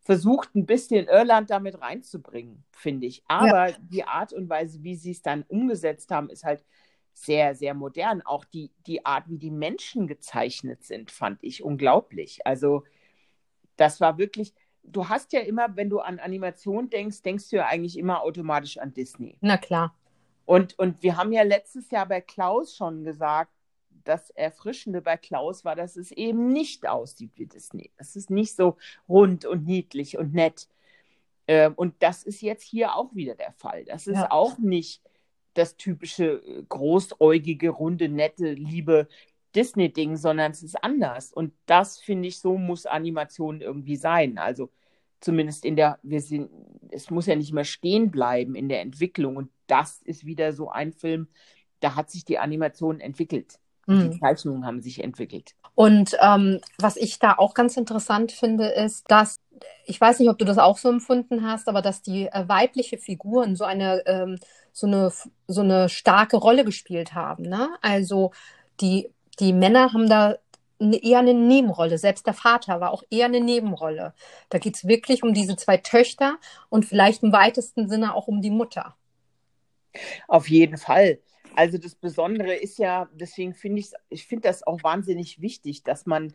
versucht, 0.02 0.56
ein 0.56 0.66
bisschen 0.66 1.08
Irland 1.08 1.50
damit 1.50 1.82
reinzubringen, 1.82 2.64
finde 2.72 3.08
ich. 3.08 3.24
Aber 3.28 3.70
ja. 3.70 3.78
die 3.80 4.04
Art 4.04 4.34
und 4.34 4.50
Weise, 4.50 4.84
wie 4.84 4.96
sie 4.96 5.12
es 5.12 5.22
dann 5.22 5.44
umgesetzt 5.44 6.12
haben, 6.12 6.30
ist 6.30 6.44
halt 6.44 6.64
sehr, 7.14 7.56
sehr 7.56 7.74
modern. 7.74 8.22
Auch 8.22 8.46
die, 8.46 8.72
die 8.88 9.06
Art, 9.06 9.26
wie 9.28 9.38
die 9.38 9.52
Menschen 9.52 10.08
gezeichnet 10.08 10.84
sind, 10.84 11.12
fand 11.12 11.40
ich 11.44 11.64
unglaublich. 11.64 12.46
Also 12.46 12.84
das 13.76 14.02
war 14.02 14.18
wirklich, 14.18 14.54
du 14.84 15.10
hast 15.10 15.34
ja 15.34 15.42
immer, 15.42 15.76
wenn 15.76 15.90
du 15.90 16.00
an 16.00 16.20
Animation 16.20 16.90
denkst, 16.90 17.22
denkst 17.22 17.50
du 17.50 17.58
ja 17.58 17.68
eigentlich 17.68 17.98
immer 17.98 18.22
automatisch 18.22 18.78
an 18.78 18.94
Disney. 18.94 19.38
Na 19.42 19.58
klar. 19.58 19.96
Und, 20.46 20.78
und 20.80 21.04
wir 21.04 21.18
haben 21.18 21.32
ja 21.32 21.44
letztes 21.44 21.92
Jahr 21.92 22.08
bei 22.08 22.22
Klaus 22.22 22.76
schon 22.76 23.04
gesagt, 23.04 23.52
das 24.04 24.30
Erfrischende 24.32 25.02
bei 25.02 25.18
Klaus 25.18 25.66
war, 25.66 25.76
dass 25.76 25.96
es 25.98 26.12
eben 26.12 26.50
nicht 26.50 26.88
aussieht 26.88 27.32
wie 27.36 27.46
Disney. 27.46 27.92
Es 27.98 28.16
ist 28.16 28.30
nicht 28.30 28.56
so 28.56 28.78
rund 29.08 29.46
und 29.46 29.66
niedlich 29.66 30.18
und 30.18 30.34
nett. 30.34 30.68
Ähm, 31.48 31.74
und 31.76 31.96
das 32.00 32.24
ist 32.24 32.42
jetzt 32.42 32.64
hier 32.64 32.96
auch 32.96 33.14
wieder 33.16 33.36
der 33.36 33.54
Fall. 33.54 33.86
Das 33.86 34.08
ist 34.08 34.18
ja. 34.18 34.32
auch 34.32 34.58
nicht 34.58 35.02
das 35.54 35.76
typische 35.78 36.42
äh, 36.46 36.64
großäugige, 36.68 37.70
runde, 37.70 38.10
nette, 38.10 38.54
liebe 38.54 39.08
Disney-Ding, 39.56 40.16
sondern 40.18 40.52
es 40.52 40.64
ist 40.64 40.82
anders. 40.84 41.34
Und 41.34 41.54
das 41.66 42.00
finde 42.00 42.28
ich, 42.28 42.40
so 42.40 42.58
muss 42.58 42.86
Animation 42.86 43.62
irgendwie 43.62 43.98
sein. 43.98 44.38
Also 44.38 44.70
zumindest 45.20 45.66
in 45.66 45.76
der, 45.76 46.00
wir 46.04 46.22
sind, 46.22 46.50
es 46.90 47.10
muss 47.10 47.26
ja 47.28 47.36
nicht 47.36 47.54
mehr 47.54 47.66
stehen 47.66 48.12
bleiben 48.12 48.56
in 48.56 48.70
der 48.70 48.82
Entwicklung. 48.82 49.36
Und 49.36 49.52
das 49.68 50.02
ist 50.04 50.26
wieder 50.26 50.54
so 50.54 50.70
ein 50.70 50.94
Film, 50.94 51.28
da 51.80 51.96
hat 51.96 52.10
sich 52.10 52.26
die 52.26 52.40
Animation 52.40 53.00
entwickelt. 53.00 53.60
Die 53.88 54.20
Zeichnungen 54.20 54.66
haben 54.66 54.82
sich 54.82 55.04
entwickelt. 55.04 55.56
Und 55.76 56.16
ähm, 56.22 56.60
was 56.78 56.98
ich 56.98 57.20
da 57.20 57.34
auch 57.38 57.54
ganz 57.54 57.78
interessant 57.78 58.32
finde, 58.32 58.68
ist, 58.68 59.10
dass 59.10 59.40
ich 59.86 60.02
weiß 60.02 60.20
nicht, 60.20 60.30
ob 60.30 60.40
du 60.40 60.46
das 60.46 60.58
auch 60.58 60.78
so 60.78 60.90
empfunden 60.90 61.46
hast, 61.46 61.68
aber 61.68 61.84
dass 61.84 62.02
die 62.02 62.28
äh, 62.28 62.48
weibliche 62.48 62.98
Figuren 62.98 63.56
so 63.56 63.64
eine 63.64 64.02
ähm, 64.08 64.38
so 64.72 64.88
eine, 64.88 65.12
so 65.48 65.62
eine 65.62 65.90
starke 65.90 66.38
Rolle 66.38 66.66
gespielt 66.66 67.14
haben. 67.14 67.44
Ne? 67.44 67.70
Also 67.82 68.32
die, 68.80 69.10
die 69.40 69.54
Männer 69.54 69.94
haben 69.94 70.10
da 70.10 70.38
eher 70.80 71.20
eine 71.20 71.34
Nebenrolle. 71.34 71.98
Selbst 71.98 72.26
der 72.26 72.34
Vater 72.34 72.82
war 72.82 72.92
auch 72.92 73.04
eher 73.10 73.26
eine 73.26 73.42
Nebenrolle. 73.42 74.14
Da 74.50 74.58
geht 74.58 74.76
es 74.76 74.88
wirklich 74.88 75.24
um 75.24 75.34
diese 75.34 75.56
zwei 75.56 75.78
Töchter 75.78 76.38
und 76.70 76.86
vielleicht 76.86 77.24
im 77.24 77.32
weitesten 77.32 77.88
Sinne 77.90 78.16
auch 78.16 78.28
um 78.28 78.42
die 78.42 78.50
Mutter. 78.50 78.96
Auf 80.28 80.50
jeden 80.50 80.78
Fall. 80.78 81.20
Also 81.56 81.78
das 81.78 81.96
Besondere 81.96 82.54
ist 82.56 82.80
ja, 82.80 83.10
deswegen 83.14 83.54
finde 83.54 83.82
ich, 83.82 83.92
ich 84.10 84.26
finde 84.26 84.48
das 84.48 84.66
auch 84.66 84.84
wahnsinnig 84.84 85.42
wichtig, 85.42 85.84
dass 85.84 86.06
man 86.06 86.34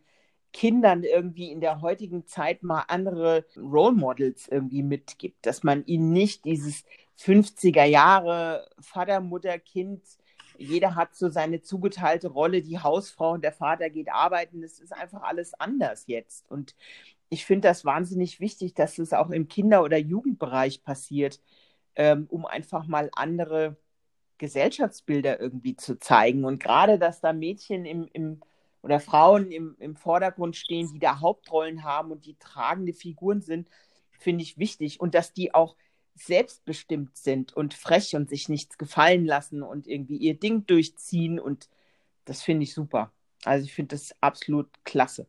Kindern 0.52 1.02
irgendwie 1.02 1.50
in 1.50 1.60
der 1.60 1.80
heutigen 1.80 2.26
Zeit 2.26 2.62
mal 2.62 2.84
andere 2.88 3.44
Role 3.56 3.94
Models 3.94 4.48
irgendwie 4.48 4.82
mitgibt, 4.82 5.44
dass 5.44 5.62
man 5.62 5.84
ihnen 5.86 6.12
nicht 6.12 6.44
dieses 6.44 6.84
50er 7.18 7.84
Jahre 7.84 8.68
Vater, 8.80 9.20
Mutter, 9.20 9.58
Kind, 9.58 10.02
jeder 10.58 10.94
hat 10.94 11.14
so 11.14 11.28
seine 11.28 11.60
zugeteilte 11.62 12.28
Rolle, 12.28 12.62
die 12.62 12.78
Hausfrau 12.78 13.32
und 13.32 13.44
der 13.44 13.52
Vater 13.52 13.90
geht 13.90 14.10
arbeiten, 14.10 14.62
das 14.62 14.78
ist 14.78 14.92
einfach 14.92 15.22
alles 15.22 15.52
anders 15.54 16.04
jetzt. 16.06 16.50
Und 16.50 16.74
ich 17.28 17.44
finde 17.44 17.68
das 17.68 17.84
wahnsinnig 17.84 18.40
wichtig, 18.40 18.74
dass 18.74 18.98
es 18.98 19.12
auch 19.12 19.30
im 19.30 19.48
Kinder- 19.48 19.82
oder 19.82 19.98
Jugendbereich 19.98 20.82
passiert, 20.82 21.40
ähm, 21.96 22.26
um 22.30 22.46
einfach 22.46 22.86
mal 22.86 23.10
andere 23.14 23.76
Gesellschaftsbilder 24.38 25.40
irgendwie 25.40 25.76
zu 25.76 25.98
zeigen. 25.98 26.44
Und 26.44 26.62
gerade, 26.62 26.98
dass 26.98 27.20
da 27.20 27.32
Mädchen 27.32 27.84
im, 27.84 28.08
im 28.12 28.40
oder 28.82 29.00
Frauen 29.00 29.50
im, 29.50 29.76
im 29.80 29.96
Vordergrund 29.96 30.56
stehen, 30.56 30.92
die 30.92 31.00
da 31.00 31.20
Hauptrollen 31.20 31.82
haben 31.82 32.12
und 32.12 32.24
die 32.24 32.36
tragende 32.38 32.92
Figuren 32.92 33.40
sind, 33.40 33.68
finde 34.12 34.42
ich 34.42 34.58
wichtig. 34.58 35.00
Und 35.00 35.14
dass 35.14 35.32
die 35.32 35.54
auch 35.54 35.76
selbstbestimmt 36.14 37.16
sind 37.16 37.52
und 37.52 37.74
frech 37.74 38.14
und 38.14 38.28
sich 38.28 38.48
nichts 38.48 38.78
gefallen 38.78 39.24
lassen 39.24 39.62
und 39.62 39.86
irgendwie 39.86 40.16
ihr 40.16 40.38
Ding 40.38 40.66
durchziehen. 40.66 41.38
Und 41.38 41.68
das 42.24 42.42
finde 42.42 42.64
ich 42.64 42.74
super. 42.74 43.12
Also 43.44 43.64
ich 43.64 43.74
finde 43.74 43.96
das 43.96 44.14
absolut 44.20 44.68
klasse. 44.84 45.26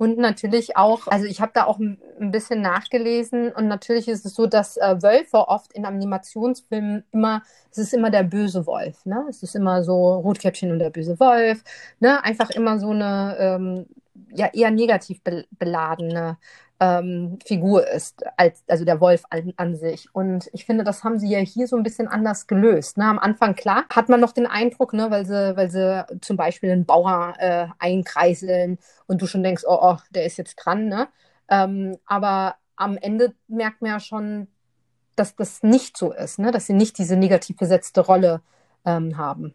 Und 0.00 0.16
natürlich 0.16 0.78
auch, 0.78 1.08
also 1.08 1.26
ich 1.26 1.42
habe 1.42 1.52
da 1.52 1.64
auch 1.66 1.78
ein, 1.78 1.98
bisschen 2.30 2.62
nachgelesen 2.62 3.52
und 3.52 3.68
natürlich 3.68 4.08
ist 4.08 4.24
es 4.24 4.34
so, 4.34 4.46
dass 4.46 4.78
äh, 4.78 5.02
Wölfe 5.02 5.46
oft 5.48 5.74
in 5.74 5.84
Animationsfilmen 5.84 7.04
immer, 7.12 7.42
es 7.70 7.76
ist 7.76 7.92
immer 7.92 8.10
der 8.10 8.22
böse 8.22 8.66
Wolf, 8.66 9.04
ne? 9.04 9.26
Es 9.28 9.42
ist 9.42 9.54
immer 9.54 9.84
so 9.84 10.14
Rotkäppchen 10.14 10.72
und 10.72 10.78
der 10.78 10.88
böse 10.88 11.20
Wolf, 11.20 11.62
ne? 11.98 12.24
Einfach 12.24 12.48
immer 12.48 12.78
so 12.78 12.92
eine 12.92 13.36
ähm, 13.38 13.86
ja 14.34 14.48
eher 14.54 14.70
negativ 14.70 15.22
be 15.22 15.44
beladene 15.58 16.38
ähm, 16.80 17.38
Figur 17.44 17.86
ist, 17.86 18.24
als, 18.38 18.64
also 18.66 18.84
der 18.84 19.00
Wolf 19.00 19.22
an, 19.30 19.52
an, 19.56 19.76
sich. 19.76 20.08
Und 20.14 20.48
ich 20.52 20.64
finde, 20.64 20.82
das 20.82 21.04
haben 21.04 21.18
sie 21.18 21.28
ja 21.28 21.38
hier 21.38 21.66
so 21.66 21.76
ein 21.76 21.82
bisschen 21.82 22.08
anders 22.08 22.46
gelöst. 22.46 22.96
Ne? 22.96 23.04
Am 23.04 23.18
Anfang, 23.18 23.54
klar, 23.54 23.84
hat 23.92 24.08
man 24.08 24.18
noch 24.18 24.32
den 24.32 24.46
Eindruck, 24.46 24.94
ne, 24.94 25.10
weil 25.10 25.26
sie, 25.26 25.56
weil 25.56 25.70
sie 25.70 26.06
zum 26.22 26.38
Beispiel 26.38 26.70
einen 26.70 26.86
Bauer 26.86 27.34
äh, 27.38 27.66
einkreiseln 27.78 28.78
und 29.06 29.20
du 29.20 29.26
schon 29.26 29.42
denkst, 29.42 29.64
oh, 29.66 29.78
oh, 29.80 29.96
der 30.10 30.24
ist 30.24 30.38
jetzt 30.38 30.56
dran, 30.56 30.88
ne? 30.88 31.08
Ähm, 31.48 31.98
aber 32.06 32.56
am 32.76 32.96
Ende 32.96 33.34
merkt 33.46 33.82
man 33.82 33.90
ja 33.90 34.00
schon, 34.00 34.48
dass 35.16 35.36
das 35.36 35.62
nicht 35.62 35.98
so 35.98 36.12
ist, 36.12 36.38
ne? 36.38 36.50
dass 36.50 36.66
sie 36.66 36.72
nicht 36.72 36.96
diese 36.96 37.16
negativ 37.16 37.58
besetzte 37.58 38.00
Rolle 38.00 38.40
ähm, 38.86 39.18
haben. 39.18 39.54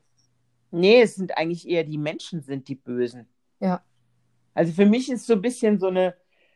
Nee, 0.69 1.01
es 1.01 1.15
sind 1.15 1.37
eigentlich 1.37 1.67
eher 1.67 1.83
die 1.83 1.97
Menschen 1.97 2.41
sind 2.41 2.67
die 2.67 2.75
Bösen. 2.75 3.27
Ja. 3.59 3.81
Also 4.53 4.73
für 4.73 4.85
mich 4.85 5.11
ist 5.11 5.25
so 5.25 5.33
ein 5.33 5.41
bisschen 5.41 5.79
so 5.79 5.87
eine, 5.87 6.15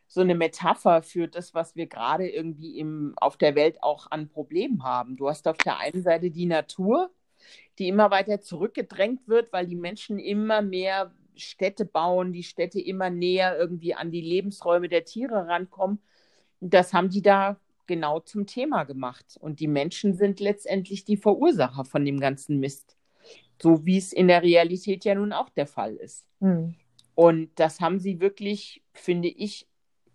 so 0.09 0.21
eine 0.21 0.33
Metapher 0.33 1.03
für 1.03 1.27
das, 1.27 1.53
was 1.53 1.75
wir 1.75 1.85
gerade 1.85 2.27
irgendwie 2.27 2.79
im, 2.79 3.13
auf 3.17 3.37
der 3.37 3.53
Welt 3.53 3.81
auch 3.83 4.09
an 4.09 4.27
Problemen 4.27 4.83
haben. 4.83 5.15
Du 5.15 5.29
hast 5.29 5.47
auf 5.47 5.57
der 5.57 5.77
einen 5.77 6.01
Seite 6.01 6.31
die 6.31 6.47
Natur, 6.47 7.11
die 7.77 7.87
immer 7.87 8.09
weiter 8.09 8.41
zurückgedrängt 8.41 9.27
wird, 9.27 9.53
weil 9.53 9.67
die 9.67 9.75
Menschen 9.75 10.17
immer 10.17 10.63
mehr 10.63 11.13
Städte 11.35 11.85
bauen, 11.85 12.33
die 12.33 12.43
Städte 12.43 12.81
immer 12.81 13.11
näher 13.11 13.55
irgendwie 13.57 13.93
an 13.93 14.09
die 14.09 14.21
Lebensräume 14.21 14.89
der 14.89 15.05
Tiere 15.05 15.47
rankommen. 15.47 15.99
Das 16.59 16.91
haben 16.91 17.09
die 17.09 17.21
da 17.21 17.57
genau 17.85 18.19
zum 18.19 18.47
Thema 18.47 18.85
gemacht. 18.85 19.37
Und 19.39 19.59
die 19.59 19.67
Menschen 19.67 20.15
sind 20.15 20.39
letztendlich 20.39 21.05
die 21.05 21.17
Verursacher 21.17 21.85
von 21.85 22.03
dem 22.03 22.19
ganzen 22.19 22.59
Mist. 22.59 22.97
So 23.61 23.85
wie 23.85 23.97
es 23.97 24.11
in 24.11 24.27
der 24.27 24.41
Realität 24.41 25.05
ja 25.05 25.13
nun 25.13 25.33
auch 25.33 25.49
der 25.49 25.67
Fall 25.67 25.95
ist. 25.95 26.25
Mhm. 26.39 26.73
Und 27.13 27.51
das 27.55 27.79
haben 27.79 27.99
sie 27.99 28.19
wirklich, 28.19 28.81
finde 28.93 29.27
ich, 29.27 29.68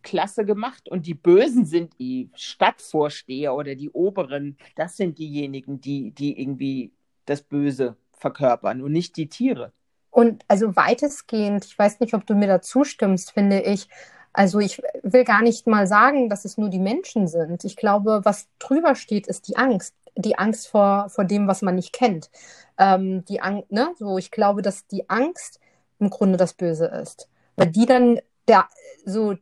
klasse 0.04 0.44
gemacht. 0.44 0.88
Und 0.88 1.06
die 1.06 1.14
Bösen 1.14 1.64
sind 1.64 1.98
die 1.98 2.30
Stadtvorsteher 2.34 3.54
oder 3.54 3.74
die 3.74 3.90
Oberen. 3.90 4.56
Das 4.76 4.96
sind 4.96 5.18
diejenigen, 5.18 5.80
die, 5.80 6.12
die 6.12 6.40
irgendwie 6.40 6.92
das 7.26 7.42
Böse 7.42 7.96
verkörpern 8.12 8.82
und 8.82 8.92
nicht 8.92 9.16
die 9.16 9.28
Tiere. 9.28 9.72
Und 10.10 10.44
also 10.46 10.76
weitestgehend, 10.76 11.64
ich 11.64 11.76
weiß 11.76 11.98
nicht, 11.98 12.14
ob 12.14 12.24
du 12.24 12.36
mir 12.36 12.46
da 12.46 12.62
zustimmst, 12.62 13.32
finde 13.32 13.62
ich, 13.62 13.88
also 14.32 14.58
ich 14.58 14.82
will 15.02 15.24
gar 15.24 15.42
nicht 15.42 15.66
mal 15.66 15.86
sagen, 15.86 16.28
dass 16.28 16.44
es 16.44 16.58
nur 16.58 16.68
die 16.68 16.78
Menschen 16.78 17.28
sind. 17.28 17.64
Ich 17.64 17.76
glaube, 17.76 18.20
was 18.24 18.48
drüber 18.58 18.94
steht, 18.94 19.26
ist 19.26 19.48
die 19.48 19.56
Angst. 19.56 19.94
Die 20.16 20.38
Angst 20.38 20.68
vor, 20.68 21.08
vor 21.08 21.24
dem, 21.24 21.48
was 21.48 21.62
man 21.62 21.74
nicht 21.74 21.92
kennt. 21.92 22.30
Ähm, 22.78 23.24
die 23.24 23.40
Angst, 23.40 23.72
ne? 23.72 23.92
So, 23.98 24.18
ich 24.18 24.30
glaube, 24.30 24.62
dass 24.62 24.86
die 24.86 25.08
Angst 25.08 25.60
im 25.98 26.10
Grunde 26.10 26.36
das 26.36 26.52
Böse 26.52 26.86
ist. 26.86 27.28
Weil 27.56 27.68
die 27.68 27.86
dann 27.86 28.20
der, 28.48 28.68
so 29.04 29.34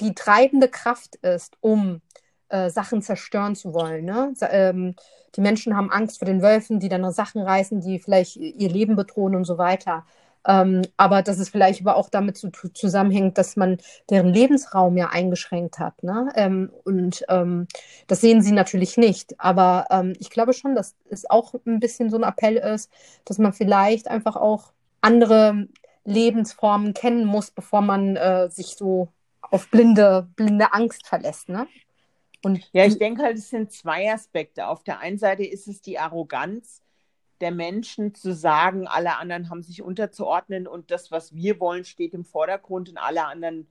die 0.00 0.14
treibende 0.14 0.68
Kraft 0.68 1.16
ist, 1.16 1.56
um 1.60 2.00
äh, 2.48 2.70
Sachen 2.70 3.02
zerstören 3.02 3.56
zu 3.56 3.74
wollen. 3.74 4.04
Ne? 4.04 4.32
Ähm, 4.50 4.94
die 5.34 5.40
Menschen 5.40 5.76
haben 5.76 5.90
Angst 5.90 6.18
vor 6.18 6.26
den 6.26 6.42
Wölfen, 6.42 6.80
die 6.80 6.88
dann 6.88 7.10
Sachen 7.12 7.42
reißen, 7.42 7.80
die 7.80 7.98
vielleicht 7.98 8.36
ihr 8.36 8.70
Leben 8.70 8.96
bedrohen 8.96 9.34
und 9.34 9.44
so 9.44 9.58
weiter. 9.58 10.04
Ähm, 10.46 10.82
aber 10.96 11.22
dass 11.22 11.38
es 11.38 11.48
vielleicht 11.48 11.80
aber 11.80 11.96
auch 11.96 12.08
damit 12.08 12.36
zu, 12.36 12.50
zusammenhängt, 12.50 13.36
dass 13.36 13.56
man 13.56 13.78
deren 14.10 14.32
Lebensraum 14.32 14.96
ja 14.96 15.08
eingeschränkt 15.08 15.78
hat. 15.78 16.02
Ne? 16.02 16.28
Ähm, 16.36 16.70
und 16.84 17.24
ähm, 17.28 17.66
das 18.06 18.20
sehen 18.20 18.42
sie 18.42 18.52
natürlich 18.52 18.96
nicht. 18.96 19.34
Aber 19.38 19.86
ähm, 19.90 20.12
ich 20.20 20.30
glaube 20.30 20.52
schon, 20.52 20.74
dass 20.76 20.94
es 21.10 21.28
auch 21.28 21.54
ein 21.66 21.80
bisschen 21.80 22.10
so 22.10 22.16
ein 22.16 22.22
Appell 22.22 22.56
ist, 22.56 22.90
dass 23.24 23.38
man 23.38 23.52
vielleicht 23.52 24.08
einfach 24.08 24.36
auch 24.36 24.72
andere 25.00 25.66
Lebensformen 26.04 26.94
kennen 26.94 27.26
muss, 27.26 27.50
bevor 27.50 27.82
man 27.82 28.16
äh, 28.16 28.48
sich 28.48 28.76
so 28.76 29.08
auf 29.50 29.68
blinde, 29.70 30.28
blinde 30.36 30.72
Angst 30.72 31.06
verlässt, 31.06 31.48
ne? 31.48 31.66
Und 32.42 32.68
ja, 32.72 32.84
ich 32.84 32.98
denke 32.98 33.22
halt, 33.22 33.38
es 33.38 33.50
sind 33.50 33.72
zwei 33.72 34.12
Aspekte. 34.12 34.68
Auf 34.68 34.84
der 34.84 35.00
einen 35.00 35.18
Seite 35.18 35.44
ist 35.44 35.66
es 35.66 35.80
die 35.80 35.98
Arroganz 35.98 36.82
der 37.40 37.50
Menschen 37.50 38.14
zu 38.14 38.32
sagen, 38.34 38.86
alle 38.86 39.16
anderen 39.16 39.50
haben 39.50 39.62
sich 39.62 39.82
unterzuordnen 39.82 40.66
und 40.66 40.90
das, 40.90 41.10
was 41.10 41.34
wir 41.34 41.60
wollen, 41.60 41.84
steht 41.84 42.14
im 42.14 42.24
Vordergrund 42.24 42.88
und 42.88 42.98
alle 42.98 43.26
anderen 43.26 43.66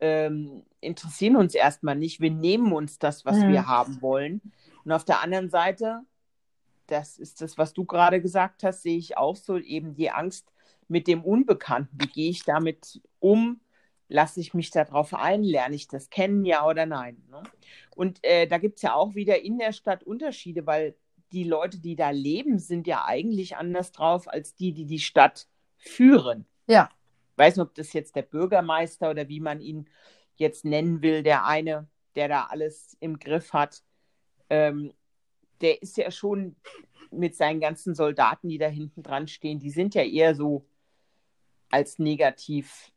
ähm, 0.00 0.64
interessieren 0.80 1.36
uns 1.36 1.54
erstmal 1.54 1.96
nicht. 1.96 2.20
Wir 2.20 2.30
nehmen 2.30 2.72
uns 2.72 2.98
das, 2.98 3.24
was 3.24 3.38
mhm. 3.38 3.48
wir 3.48 3.66
haben 3.66 4.00
wollen. 4.02 4.40
Und 4.84 4.92
auf 4.92 5.04
der 5.04 5.22
anderen 5.22 5.50
Seite, 5.50 6.00
das 6.86 7.18
ist 7.18 7.40
das, 7.40 7.58
was 7.58 7.72
du 7.72 7.84
gerade 7.84 8.20
gesagt 8.20 8.64
hast, 8.64 8.82
sehe 8.82 8.98
ich 8.98 9.16
auch 9.16 9.36
so 9.36 9.58
eben 9.58 9.94
die 9.94 10.10
Angst 10.10 10.52
mit 10.88 11.06
dem 11.06 11.22
Unbekannten. 11.22 11.96
Wie 12.00 12.08
gehe 12.08 12.30
ich 12.30 12.44
damit 12.44 13.00
um? 13.20 13.60
Lasse 14.12 14.40
ich 14.40 14.54
mich 14.54 14.70
darauf 14.70 15.14
ein, 15.14 15.42
lerne 15.42 15.74
ich 15.74 15.88
das 15.88 16.10
kennen, 16.10 16.44
ja 16.44 16.66
oder 16.66 16.86
nein. 16.86 17.22
Ne? 17.30 17.42
Und 17.96 18.22
äh, 18.22 18.46
da 18.46 18.58
gibt 18.58 18.76
es 18.76 18.82
ja 18.82 18.94
auch 18.94 19.14
wieder 19.14 19.42
in 19.42 19.58
der 19.58 19.72
Stadt 19.72 20.04
Unterschiede, 20.04 20.66
weil 20.66 20.94
die 21.32 21.44
Leute, 21.44 21.78
die 21.78 21.96
da 21.96 22.10
leben, 22.10 22.58
sind 22.58 22.86
ja 22.86 23.04
eigentlich 23.06 23.56
anders 23.56 23.90
drauf 23.92 24.28
als 24.28 24.54
die, 24.54 24.72
die 24.72 24.84
die 24.84 24.98
Stadt 24.98 25.48
führen. 25.78 26.46
Ja. 26.66 26.90
Ich 27.32 27.38
weiß 27.38 27.56
nicht, 27.56 27.66
ob 27.66 27.74
das 27.74 27.92
jetzt 27.94 28.14
der 28.14 28.22
Bürgermeister 28.22 29.10
oder 29.10 29.28
wie 29.28 29.40
man 29.40 29.60
ihn 29.60 29.88
jetzt 30.36 30.64
nennen 30.64 31.00
will, 31.02 31.22
der 31.22 31.46
eine, 31.46 31.88
der 32.14 32.28
da 32.28 32.44
alles 32.44 32.96
im 33.00 33.18
Griff 33.18 33.54
hat. 33.54 33.82
Ähm, 34.50 34.92
der 35.62 35.80
ist 35.80 35.96
ja 35.96 36.10
schon 36.10 36.56
mit 37.10 37.34
seinen 37.34 37.60
ganzen 37.60 37.94
Soldaten, 37.94 38.48
die 38.48 38.58
da 38.58 38.68
hinten 38.68 39.02
dran 39.02 39.28
stehen, 39.28 39.58
die 39.58 39.70
sind 39.70 39.94
ja 39.94 40.02
eher 40.02 40.34
so 40.34 40.66
als 41.70 41.98
negativ 41.98 42.91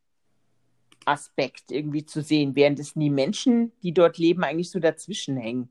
Aspekt 1.06 1.72
irgendwie 1.72 2.06
zu 2.06 2.22
sehen, 2.22 2.56
während 2.56 2.80
es 2.80 2.94
die 2.94 3.10
Menschen, 3.10 3.72
die 3.84 3.94
dort 3.94 4.18
leben, 4.18 4.44
eigentlich 4.44 4.72
so 4.72 4.80
dazwischen 4.80 5.38
hängen. 5.38 5.70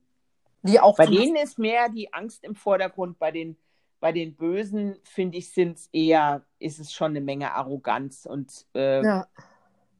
Die 0.62 0.80
auch 0.80 0.96
bei 0.96 1.06
denen 1.06 1.36
ist 1.36 1.58
mehr 1.58 1.90
die 1.90 2.12
Angst 2.14 2.42
im 2.42 2.54
Vordergrund, 2.54 3.18
bei 3.18 3.30
den, 3.30 3.56
bei 4.00 4.12
den 4.12 4.34
Bösen, 4.34 4.96
finde 5.02 5.38
ich, 5.38 5.50
sind 5.52 5.76
es 5.76 5.88
eher, 5.92 6.42
ist 6.58 6.78
es 6.78 6.92
schon 6.92 7.10
eine 7.10 7.20
Menge 7.20 7.52
Arroganz 7.52 8.24
und 8.24 8.66
äh, 8.74 9.04
ja. 9.04 9.26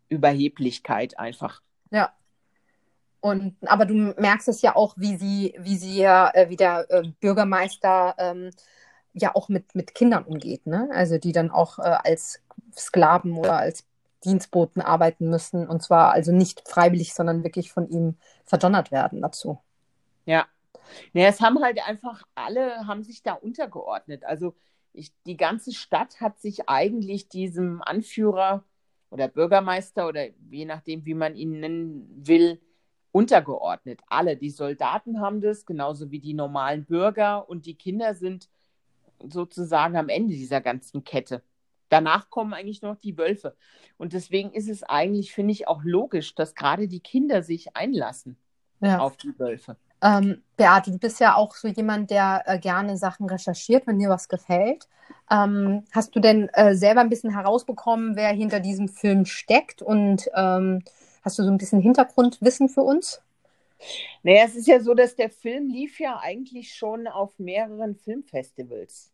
Überheblichkeit 0.09 1.19
einfach. 1.19 1.61
Ja. 1.91 2.14
Und, 3.21 3.57
aber 3.67 3.85
du 3.85 3.95
merkst 3.95 4.49
es 4.49 4.62
ja 4.62 4.75
auch, 4.76 4.95
wie 4.97 5.17
sie, 5.17 5.55
wie 5.59 5.76
sie 5.76 5.99
ja, 5.99 6.31
äh, 6.33 6.49
wie 6.49 6.57
der 6.57 6.87
äh, 6.91 7.03
Bürgermeister 7.21 8.14
ähm, 8.19 8.50
ja 9.12 9.35
auch 9.35 9.49
mit, 9.49 9.75
mit 9.75 9.95
Kindern 9.95 10.25
umgeht, 10.25 10.67
ne? 10.67 10.88
Also 10.93 11.19
die 11.19 11.33
dann 11.33 11.50
auch 11.50 11.79
äh, 11.79 11.83
als 11.83 12.43
Sklaven 12.76 13.33
oder 13.33 13.57
als 13.57 13.85
Dienstboten 14.25 14.83
arbeiten 14.83 15.28
müssen. 15.31 15.69
Und 15.69 15.83
zwar 15.83 16.12
also 16.12 16.33
nicht 16.33 16.66
freiwillig, 16.69 17.14
sondern 17.14 17.45
wirklich 17.45 17.73
von 17.73 17.88
ihm 17.88 18.16
verdonnert 18.45 18.90
werden 18.93 19.23
dazu. 19.23 19.61
Ja, 20.26 20.47
Naja, 21.14 21.28
es 21.31 21.40
haben 21.43 21.62
halt 21.62 21.81
einfach 21.87 22.25
alle, 22.37 22.87
haben 22.88 23.04
sich 23.04 23.23
da 23.23 23.35
untergeordnet. 23.35 24.25
Also 24.25 24.57
ich, 24.95 25.12
die 25.26 25.37
ganze 25.38 25.73
Stadt 25.75 26.21
hat 26.21 26.40
sich 26.40 26.69
eigentlich 26.69 27.28
diesem 27.28 27.83
Anführer 27.83 28.64
oder 29.11 29.28
Bürgermeister 29.28 30.09
oder 30.09 30.26
je 30.50 30.66
nachdem, 30.66 31.07
wie 31.07 31.14
man 31.14 31.37
ihn 31.37 31.61
nennen 31.61 32.09
will, 32.26 32.61
untergeordnet. 33.12 34.02
Alle, 34.09 34.37
die 34.37 34.50
Soldaten 34.50 35.21
haben 35.21 35.40
das, 35.40 35.66
genauso 35.66 36.11
wie 36.12 36.21
die 36.21 36.35
normalen 36.35 36.87
Bürger 36.87 37.49
und 37.49 37.66
die 37.66 37.76
Kinder 37.76 38.14
sind 38.14 38.49
sozusagen 39.21 39.97
am 39.97 40.09
Ende 40.09 40.35
dieser 40.35 40.61
ganzen 40.61 41.04
Kette. 41.04 41.43
Danach 41.88 42.31
kommen 42.31 42.55
eigentlich 42.55 42.83
noch 42.83 42.97
die 42.97 43.17
Wölfe. 43.17 43.57
Und 43.97 44.12
deswegen 44.12 44.53
ist 44.53 44.69
es 44.69 44.83
eigentlich, 44.83 45.33
finde 45.33 45.53
ich, 45.53 45.69
auch 45.69 45.83
logisch, 45.85 46.35
dass 46.35 46.55
gerade 46.55 46.88
die 46.88 47.00
Kinder 47.00 47.43
sich 47.43 47.76
einlassen 47.76 48.37
ja. 48.81 48.99
auf 48.99 49.17
die 49.17 49.38
Wölfe. 49.38 49.76
Ähm, 50.03 50.43
Beate, 50.57 50.91
du 50.91 50.99
bist 50.99 51.21
ja 51.21 51.35
auch 51.35 51.55
so 51.55 51.69
jemand, 51.69 52.11
der 52.11 52.43
äh, 52.47 52.59
gerne 52.59 52.97
Sachen 52.97 53.29
recherchiert, 53.29 53.87
wenn 53.87 53.99
dir 53.99 54.11
was 54.11 54.29
gefällt. 54.29 54.88
Ähm, 55.31 55.85
hast 55.93 56.14
du 56.14 56.21
denn 56.21 56.49
äh, 56.50 56.75
selber 56.75 57.00
ein 57.00 57.09
bisschen 57.09 57.31
herausbekommen, 57.31 58.14
wer 58.17 58.29
hinter 58.29 58.61
diesem 58.61 58.88
Film 58.88 59.25
steckt? 59.25 59.81
Und 59.81 60.29
ähm, 60.35 60.83
hast 61.23 61.38
du 61.38 61.43
so 61.43 61.50
ein 61.50 61.57
bisschen 61.57 61.81
Hintergrundwissen 61.81 62.69
für 62.69 62.83
uns? 62.83 63.23
Naja, 64.23 64.45
es 64.45 64.57
ist 64.57 64.69
ja 64.69 64.81
so, 64.81 64.95
dass 64.95 65.17
der 65.17 65.31
Film 65.31 65.69
lief 65.69 65.99
ja 66.00 66.19
eigentlich 66.21 66.75
schon 66.75 67.07
auf 67.07 67.38
mehreren 67.38 67.97
Filmfestivals. 67.97 69.13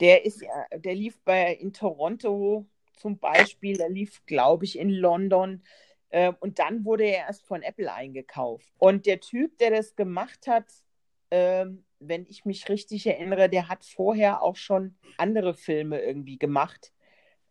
Der 0.00 0.24
ist 0.24 0.42
ja, 0.42 0.78
der 0.78 0.94
lief 0.94 1.18
bei 1.24 1.54
in 1.54 1.72
Toronto 1.72 2.66
zum 2.96 3.18
Beispiel, 3.18 3.76
der 3.76 3.88
lief, 3.88 4.24
glaube 4.26 4.64
ich, 4.64 4.78
in 4.78 4.90
London. 4.90 5.62
Äh, 6.10 6.32
und 6.40 6.58
dann 6.58 6.84
wurde 6.84 7.04
er 7.04 7.26
erst 7.26 7.46
von 7.46 7.62
Apple 7.62 7.92
eingekauft. 7.92 8.72
Und 8.78 9.06
der 9.06 9.20
Typ, 9.20 9.58
der 9.58 9.70
das 9.70 9.96
gemacht 9.96 10.46
hat, 10.46 10.66
äh, 11.30 11.66
wenn 11.98 12.26
ich 12.26 12.44
mich 12.44 12.68
richtig 12.68 13.06
erinnere, 13.06 13.48
der 13.48 13.68
hat 13.68 13.84
vorher 13.84 14.42
auch 14.42 14.56
schon 14.56 14.96
andere 15.16 15.54
Filme 15.54 16.00
irgendwie 16.00 16.38
gemacht. 16.38 16.92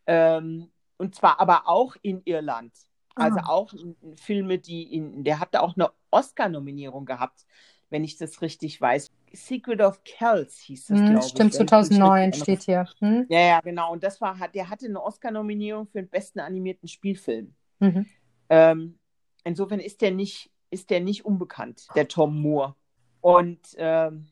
Ähm, 0.08 0.72
und 0.98 1.16
zwar 1.16 1.40
aber 1.40 1.68
auch 1.68 1.96
in 2.02 2.22
Irland. 2.26 2.72
Also 3.16 3.40
ah. 3.40 3.50
auch 3.50 3.74
Filme, 4.16 4.58
die 4.58 4.96
in, 4.96 5.24
der 5.24 5.40
hatte 5.40 5.62
auch 5.62 5.76
eine 5.76 5.92
Oscar-Nominierung 6.12 7.06
gehabt, 7.06 7.46
wenn 7.90 8.04
ich 8.04 8.18
das 8.18 8.42
richtig 8.42 8.80
weiß. 8.80 9.12
Secret 9.34 9.82
of 9.82 10.04
Kells 10.04 10.60
hieß 10.60 10.86
das, 10.88 11.00
hm, 11.00 11.06
glaube 11.08 11.26
ich. 11.26 11.32
Stimmt, 11.32 11.54
2009 11.54 12.34
steht 12.34 12.62
hier. 12.64 12.88
Hm? 13.00 13.26
Ja, 13.30 13.40
ja, 13.40 13.62
genau. 13.62 13.92
Und 13.92 14.04
das 14.04 14.22
war, 14.22 14.38
der 14.54 14.70
hatte 14.70 14.86
eine 14.86 15.02
Oscar-Nominierung 15.02 15.88
für 15.88 16.00
den 16.00 16.10
besten 16.10 16.40
animierten 16.40 16.88
Spielfilm. 16.88 17.54
Mhm. 17.80 18.06
Ähm, 18.50 19.00
insofern 19.44 19.80
ist 19.80 20.02
der 20.02 20.12
nicht, 20.12 20.52
ist 20.70 20.90
der 20.90 21.02
nicht 21.02 21.26
unbekannt, 21.26 21.88
der 21.96 22.08
Tom 22.08 22.40
Moore. 22.40 22.76
Und 23.22 23.60
ähm, 23.78 24.28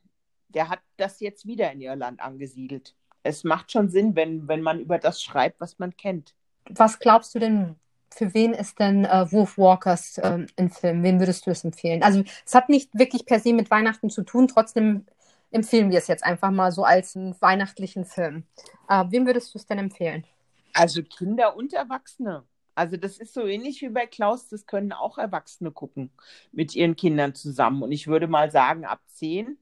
der 0.50 0.70
hat 0.70 0.80
das 0.98 1.20
jetzt 1.20 1.46
wieder 1.46 1.72
in 1.72 1.82
Irland 1.82 2.20
angesiedelt. 2.22 2.96
Es 3.24 3.44
macht 3.44 3.72
schon 3.72 3.90
Sinn, 3.90 4.16
wenn, 4.16 4.48
wenn 4.48 4.62
man 4.62 4.80
über 4.80 4.98
das 4.98 5.22
schreibt, 5.24 5.62
was 5.62 5.80
man 5.80 5.96
kennt. 5.96 6.36
Was 6.70 7.00
glaubst 7.00 7.34
du 7.34 7.40
denn, 7.40 7.76
für 8.14 8.34
wen 8.34 8.54
ist 8.54 8.80
denn 8.80 9.06
äh, 9.06 9.32
Wolf 9.32 9.58
Walkers 9.58 10.18
äh, 10.18 10.46
ein 10.58 10.70
Film? 10.70 11.04
Wem 11.04 11.20
würdest 11.20 11.46
du 11.46 11.52
es 11.52 11.64
empfehlen? 11.64 12.04
Also 12.04 12.24
es 12.46 12.54
hat 12.54 12.70
nicht 12.70 12.90
wirklich 12.94 13.26
per 13.26 13.40
se 13.40 13.54
mit 13.54 13.72
Weihnachten 13.72 14.10
zu 14.10 14.24
tun, 14.24 14.48
trotzdem 14.48 15.06
empfehlen 15.52 15.92
wir 15.92 15.98
es 15.98 16.08
jetzt 16.08 16.24
einfach 16.24 16.52
mal 16.52 16.72
so 16.72 16.84
als 16.84 17.16
einen 17.16 17.40
weihnachtlichen 17.42 18.06
Film. 18.06 18.46
Äh, 18.90 19.06
wem 19.10 19.26
würdest 19.26 19.54
du 19.54 19.58
es 19.58 19.66
denn 19.66 19.78
empfehlen? 19.78 20.26
Also 20.74 21.04
Kinder 21.04 21.56
und 21.56 21.74
Erwachsene. 21.74 22.44
Also 22.74 22.98
das 22.98 23.18
ist 23.18 23.34
so 23.34 23.46
ähnlich 23.46 23.82
wie 23.82 23.90
bei 23.90 24.08
Klaus, 24.08 24.48
das 24.48 24.66
können 24.66 24.94
auch 24.94 25.18
Erwachsene 25.18 25.72
gucken 25.72 26.10
mit 26.52 26.74
ihren 26.74 26.96
Kindern 26.96 27.36
zusammen. 27.36 27.84
Und 27.84 27.92
ich 27.92 28.08
würde 28.08 28.28
mal 28.28 28.50
sagen, 28.50 28.86
ab 28.86 29.02
zehn, 29.08 29.58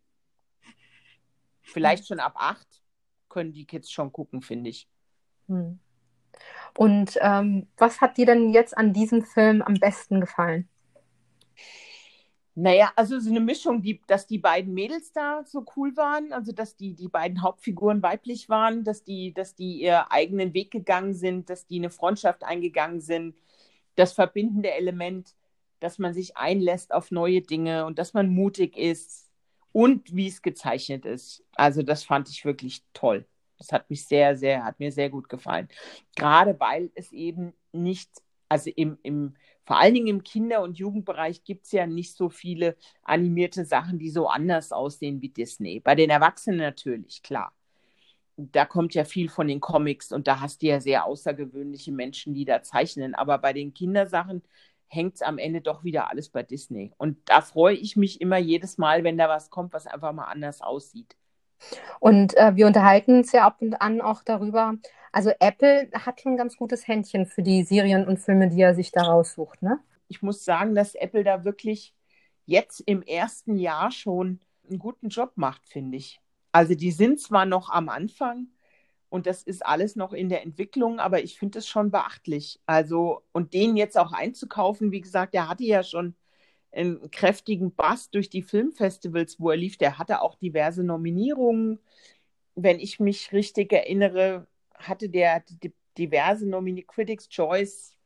vielleicht 1.61 2.07
schon 2.07 2.19
ab 2.19 2.33
acht, 2.35 2.67
können 3.27 3.53
die 3.53 3.65
Kids 3.65 3.91
schon 3.91 4.11
gucken, 4.11 4.41
finde 4.41 4.69
ich. 4.69 4.87
Hm. 5.47 5.79
Und 6.77 7.17
ähm, 7.21 7.67
was 7.77 8.01
hat 8.01 8.17
dir 8.17 8.25
denn 8.25 8.53
jetzt 8.53 8.77
an 8.77 8.93
diesem 8.93 9.23
Film 9.23 9.61
am 9.61 9.75
besten 9.75 10.21
gefallen? 10.21 10.69
Naja, 12.55 12.91
also 12.97 13.19
so 13.19 13.29
eine 13.29 13.39
Mischung, 13.39 13.81
die, 13.81 14.01
dass 14.07 14.27
die 14.27 14.37
beiden 14.37 14.73
Mädels 14.73 15.13
da 15.13 15.43
so 15.45 15.65
cool 15.77 15.95
waren, 15.95 16.33
also 16.33 16.51
dass 16.51 16.75
die, 16.75 16.93
die 16.93 17.07
beiden 17.07 17.41
Hauptfiguren 17.41 18.03
weiblich 18.03 18.49
waren, 18.49 18.83
dass 18.83 19.03
die, 19.03 19.33
dass 19.33 19.55
die 19.55 19.81
ihr 19.81 20.11
eigenen 20.11 20.53
Weg 20.53 20.71
gegangen 20.71 21.13
sind, 21.13 21.49
dass 21.49 21.67
die 21.67 21.77
eine 21.77 21.89
Freundschaft 21.89 22.43
eingegangen 22.43 22.99
sind, 22.99 23.35
das 23.95 24.11
verbindende 24.11 24.71
Element, 24.71 25.35
dass 25.79 25.99
man 25.99 26.13
sich 26.13 26.35
einlässt 26.35 26.91
auf 26.93 27.11
neue 27.11 27.41
Dinge 27.41 27.85
und 27.85 27.97
dass 27.97 28.13
man 28.13 28.29
mutig 28.29 28.77
ist 28.77 29.29
und 29.71 30.13
wie 30.13 30.27
es 30.27 30.41
gezeichnet 30.41 31.05
ist. 31.05 31.45
Also 31.55 31.81
das 31.81 32.03
fand 32.03 32.29
ich 32.29 32.43
wirklich 32.43 32.83
toll. 32.93 33.25
Das 33.59 33.71
hat 33.71 33.89
mich 33.89 34.07
sehr, 34.07 34.35
sehr, 34.35 34.63
hat 34.63 34.79
mir 34.79 34.91
sehr 34.91 35.09
gut 35.09 35.29
gefallen. 35.29 35.67
Gerade 36.15 36.59
weil 36.59 36.91
es 36.95 37.11
eben 37.11 37.53
nicht, 37.71 38.09
also 38.49 38.71
im, 38.75 38.97
im 39.03 39.35
vor 39.69 39.77
allen 39.77 39.93
Dingen 39.93 40.07
im 40.07 40.23
Kinder- 40.23 40.63
und 40.63 40.79
Jugendbereich 40.79 41.43
gibt 41.43 41.65
es 41.65 41.71
ja 41.71 41.85
nicht 41.85 42.15
so 42.15 42.29
viele 42.29 42.75
animierte 43.03 43.65
Sachen, 43.65 43.99
die 43.99 44.09
so 44.09 44.27
anders 44.27 44.71
aussehen 44.71 45.21
wie 45.21 45.29
Disney. 45.29 45.79
Bei 45.79 45.93
den 45.93 46.09
Erwachsenen 46.09 46.57
natürlich, 46.57 47.21
klar. 47.21 47.53
Da 48.37 48.65
kommt 48.65 48.95
ja 48.95 49.05
viel 49.05 49.29
von 49.29 49.47
den 49.47 49.59
Comics 49.59 50.11
und 50.11 50.27
da 50.27 50.39
hast 50.39 50.63
du 50.63 50.67
ja 50.67 50.81
sehr 50.81 51.05
außergewöhnliche 51.05 51.91
Menschen, 51.91 52.33
die 52.33 52.45
da 52.45 52.63
zeichnen. 52.63 53.13
Aber 53.13 53.37
bei 53.37 53.53
den 53.53 53.73
Kindersachen 53.75 54.41
hängt 54.87 55.15
es 55.15 55.21
am 55.21 55.37
Ende 55.37 55.61
doch 55.61 55.83
wieder 55.83 56.09
alles 56.09 56.29
bei 56.29 56.41
Disney. 56.41 56.91
Und 56.97 57.17
da 57.29 57.41
freue 57.41 57.75
ich 57.75 57.95
mich 57.95 58.21
immer 58.21 58.37
jedes 58.39 58.79
Mal, 58.79 59.03
wenn 59.03 59.19
da 59.19 59.29
was 59.29 59.51
kommt, 59.51 59.73
was 59.73 59.85
einfach 59.85 60.13
mal 60.13 60.25
anders 60.25 60.61
aussieht. 60.61 61.15
Und 61.99 62.35
äh, 62.37 62.55
wir 62.55 62.67
unterhalten 62.67 63.17
uns 63.17 63.31
ja 63.31 63.45
ab 63.45 63.57
und 63.61 63.81
an 63.81 64.01
auch 64.01 64.23
darüber. 64.23 64.75
Also 65.11 65.31
Apple 65.39 65.89
hat 65.93 66.21
schon 66.21 66.33
ein 66.33 66.37
ganz 66.37 66.55
gutes 66.57 66.87
Händchen 66.87 67.25
für 67.25 67.43
die 67.43 67.63
Serien 67.63 68.07
und 68.07 68.19
Filme, 68.19 68.49
die 68.49 68.61
er 68.61 68.75
sich 68.75 68.91
da 68.91 69.03
raussucht, 69.03 69.61
ne? 69.61 69.79
Ich 70.07 70.21
muss 70.21 70.43
sagen, 70.43 70.73
dass 70.73 70.95
Apple 70.95 71.23
da 71.23 71.43
wirklich 71.43 71.93
jetzt 72.45 72.81
im 72.81 73.03
ersten 73.03 73.57
Jahr 73.57 73.91
schon 73.91 74.39
einen 74.67 74.79
guten 74.79 75.09
Job 75.09 75.33
macht, 75.35 75.67
finde 75.67 75.97
ich. 75.97 76.19
Also 76.51 76.73
die 76.75 76.91
sind 76.91 77.19
zwar 77.19 77.45
noch 77.45 77.69
am 77.69 77.89
Anfang 77.89 78.47
und 79.09 79.27
das 79.27 79.43
ist 79.43 79.65
alles 79.65 79.95
noch 79.95 80.13
in 80.13 80.29
der 80.29 80.43
Entwicklung, 80.43 80.99
aber 80.99 81.23
ich 81.23 81.37
finde 81.37 81.59
es 81.59 81.67
schon 81.67 81.91
beachtlich. 81.91 82.59
Also 82.65 83.21
und 83.31 83.53
den 83.53 83.77
jetzt 83.77 83.97
auch 83.97 84.13
einzukaufen, 84.13 84.91
wie 84.91 85.01
gesagt, 85.01 85.33
der 85.33 85.47
hatte 85.49 85.63
ja 85.63 85.83
schon 85.83 86.15
einen 86.71 87.09
kräftigen 87.11 87.73
Bass 87.73 88.09
durch 88.09 88.29
die 88.29 88.41
Filmfestivals, 88.41 89.39
wo 89.39 89.49
er 89.49 89.57
lief. 89.57 89.77
Der 89.77 89.97
hatte 89.97 90.21
auch 90.21 90.35
diverse 90.35 90.83
Nominierungen. 90.83 91.79
Wenn 92.55 92.79
ich 92.79 92.99
mich 92.99 93.31
richtig 93.31 93.73
erinnere, 93.73 94.47
hatte 94.75 95.09
der 95.09 95.43
diverse 95.97 96.47
Nomini 96.47 96.83
Critics 96.83 97.29
Choice 97.29 97.97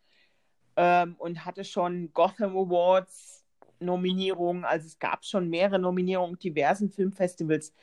ähm, 0.75 1.15
und 1.17 1.45
hatte 1.45 1.63
schon 1.63 2.11
Gotham 2.13 2.57
Awards 2.57 3.43
Nominierungen. 3.79 4.63
Also 4.63 4.87
es 4.87 4.97
gab 4.99 5.25
schon 5.25 5.49
mehrere 5.49 5.79
Nominierungen 5.79 6.39
diversen 6.39 6.89
Filmfestivals. 6.89 7.73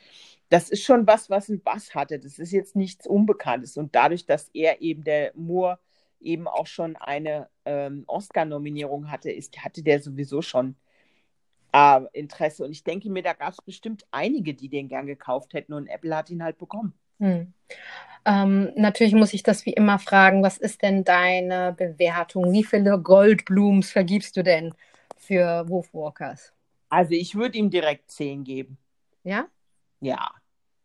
Das 0.49 0.69
ist 0.69 0.83
schon 0.83 1.07
was, 1.07 1.29
was 1.29 1.49
ein 1.49 1.61
Bass 1.61 1.95
hatte. 1.95 2.19
Das 2.19 2.39
ist 2.39 2.51
jetzt 2.51 2.75
nichts 2.75 3.07
Unbekanntes. 3.07 3.77
Und 3.77 3.95
dadurch, 3.95 4.25
dass 4.25 4.49
er 4.53 4.81
eben 4.81 5.03
der 5.03 5.31
Moore 5.35 5.79
eben 6.21 6.47
auch 6.47 6.67
schon 6.67 6.95
eine 6.95 7.49
ähm, 7.65 8.03
Oscar-Nominierung 8.07 9.11
hatte, 9.11 9.31
ist, 9.31 9.57
hatte 9.63 9.83
der 9.83 10.01
sowieso 10.01 10.41
schon 10.41 10.75
äh, 11.73 12.01
Interesse. 12.13 12.65
Und 12.65 12.71
ich 12.71 12.83
denke 12.83 13.09
mir, 13.09 13.23
da 13.23 13.33
gab 13.33 13.53
es 13.53 13.61
bestimmt 13.61 14.05
einige, 14.11 14.53
die 14.53 14.69
den 14.69 14.87
gern 14.87 15.07
gekauft 15.07 15.53
hätten 15.53 15.73
und 15.73 15.87
Apple 15.87 16.15
hat 16.15 16.29
ihn 16.29 16.43
halt 16.43 16.57
bekommen. 16.57 16.93
Hm. 17.19 17.53
Ähm, 18.25 18.71
natürlich 18.75 19.13
muss 19.13 19.33
ich 19.33 19.43
das 19.43 19.65
wie 19.65 19.73
immer 19.73 19.97
fragen, 19.97 20.43
was 20.43 20.57
ist 20.57 20.81
denn 20.81 21.03
deine 21.03 21.73
Bewertung? 21.73 22.51
Wie 22.51 22.63
viele 22.63 22.99
Goldblums 22.99 23.91
vergibst 23.91 24.37
du 24.37 24.43
denn 24.43 24.73
für 25.17 25.67
Wolfwalkers? 25.67 26.53
Also 26.89 27.13
ich 27.13 27.35
würde 27.35 27.57
ihm 27.57 27.69
direkt 27.69 28.11
10 28.11 28.43
geben. 28.43 28.77
Ja? 29.23 29.47
Ja, 30.01 30.31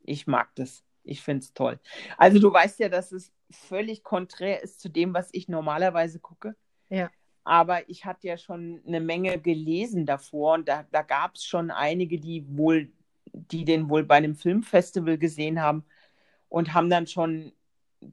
ich 0.02 0.26
mag 0.26 0.48
das. 0.54 0.82
Ich 1.06 1.22
finde 1.22 1.44
es 1.44 1.54
toll. 1.54 1.78
Also 2.18 2.38
du 2.38 2.52
weißt 2.52 2.80
ja, 2.80 2.88
dass 2.88 3.12
es 3.12 3.32
völlig 3.50 4.02
konträr 4.02 4.62
ist 4.62 4.80
zu 4.80 4.88
dem, 4.88 5.14
was 5.14 5.28
ich 5.32 5.48
normalerweise 5.48 6.18
gucke. 6.18 6.56
Ja. 6.88 7.10
Aber 7.44 7.88
ich 7.88 8.04
hatte 8.04 8.26
ja 8.26 8.36
schon 8.36 8.82
eine 8.86 9.00
Menge 9.00 9.40
gelesen 9.40 10.04
davor 10.04 10.54
und 10.54 10.68
da, 10.68 10.84
da 10.90 11.02
gab 11.02 11.36
es 11.36 11.44
schon 11.44 11.70
einige, 11.70 12.18
die 12.18 12.44
wohl, 12.48 12.90
die 13.32 13.64
den 13.64 13.88
wohl 13.88 14.02
bei 14.02 14.16
einem 14.16 14.34
Filmfestival 14.34 15.16
gesehen 15.16 15.62
haben 15.62 15.84
und 16.48 16.74
haben 16.74 16.90
dann 16.90 17.06
schon 17.06 17.52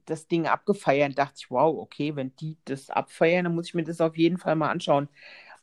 das 0.06 0.28
Ding 0.28 0.46
abgefeiert. 0.46 1.10
Und 1.10 1.18
dachte 1.18 1.34
ich, 1.38 1.50
wow, 1.50 1.76
okay, 1.78 2.14
wenn 2.14 2.34
die 2.36 2.58
das 2.64 2.90
abfeiern, 2.90 3.44
dann 3.44 3.56
muss 3.56 3.66
ich 3.66 3.74
mir 3.74 3.84
das 3.84 4.00
auf 4.00 4.16
jeden 4.16 4.38
Fall 4.38 4.54
mal 4.54 4.70
anschauen. 4.70 5.08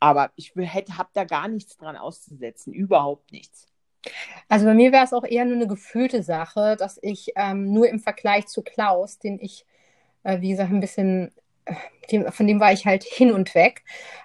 Aber 0.02 0.32
ich 0.36 0.54
habe 0.56 1.10
da 1.14 1.24
gar 1.24 1.48
nichts 1.48 1.78
dran 1.78 1.96
auszusetzen, 1.96 2.74
überhaupt 2.74 3.32
nichts. 3.32 3.71
Also 4.50 4.66
bei 4.66 4.74
mir 4.74 4.92
wäre 4.92 5.06
es 5.06 5.14
auch 5.14 5.24
eher 5.24 5.46
nur 5.46 5.56
eine 5.56 5.68
gefühlte 5.68 6.24
Sache, 6.24 6.76
dass 6.78 7.00
ich 7.02 7.32
ähm, 7.36 7.72
nur 7.74 7.90
im 7.90 8.00
Vergleich 8.00 8.48
zu 8.48 8.62
Klaus, 8.64 9.20
den 9.20 9.40
ich, 9.40 9.66
äh, 10.24 10.42
wie 10.42 10.50
gesagt, 10.52 10.72
ein 10.72 10.80
bisschen, 10.82 11.32
äh, 11.66 11.76
dem, 12.12 12.32
von 12.32 12.48
dem 12.48 12.60
war 12.60 12.74
ich 12.74 12.86
halt 12.86 13.04
hin 13.04 13.32
und 13.32 13.56
weg, 13.56 13.84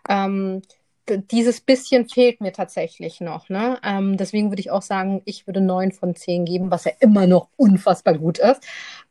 ähm, 0.08 0.62
dieses 1.30 1.60
bisschen 1.60 2.08
fehlt 2.08 2.40
mir 2.40 2.52
tatsächlich 2.52 3.20
noch. 3.20 3.48
Ne? 3.48 3.78
Ähm, 3.84 4.16
deswegen 4.16 4.50
würde 4.50 4.60
ich 4.60 4.70
auch 4.70 4.82
sagen, 4.82 5.22
ich 5.24 5.46
würde 5.46 5.60
neun 5.60 5.92
von 5.92 6.16
zehn 6.16 6.44
geben, 6.44 6.70
was 6.70 6.84
ja 6.84 6.92
immer 7.00 7.26
noch 7.26 7.48
unfassbar 7.56 8.14
gut 8.18 8.38
ist. 8.38 8.62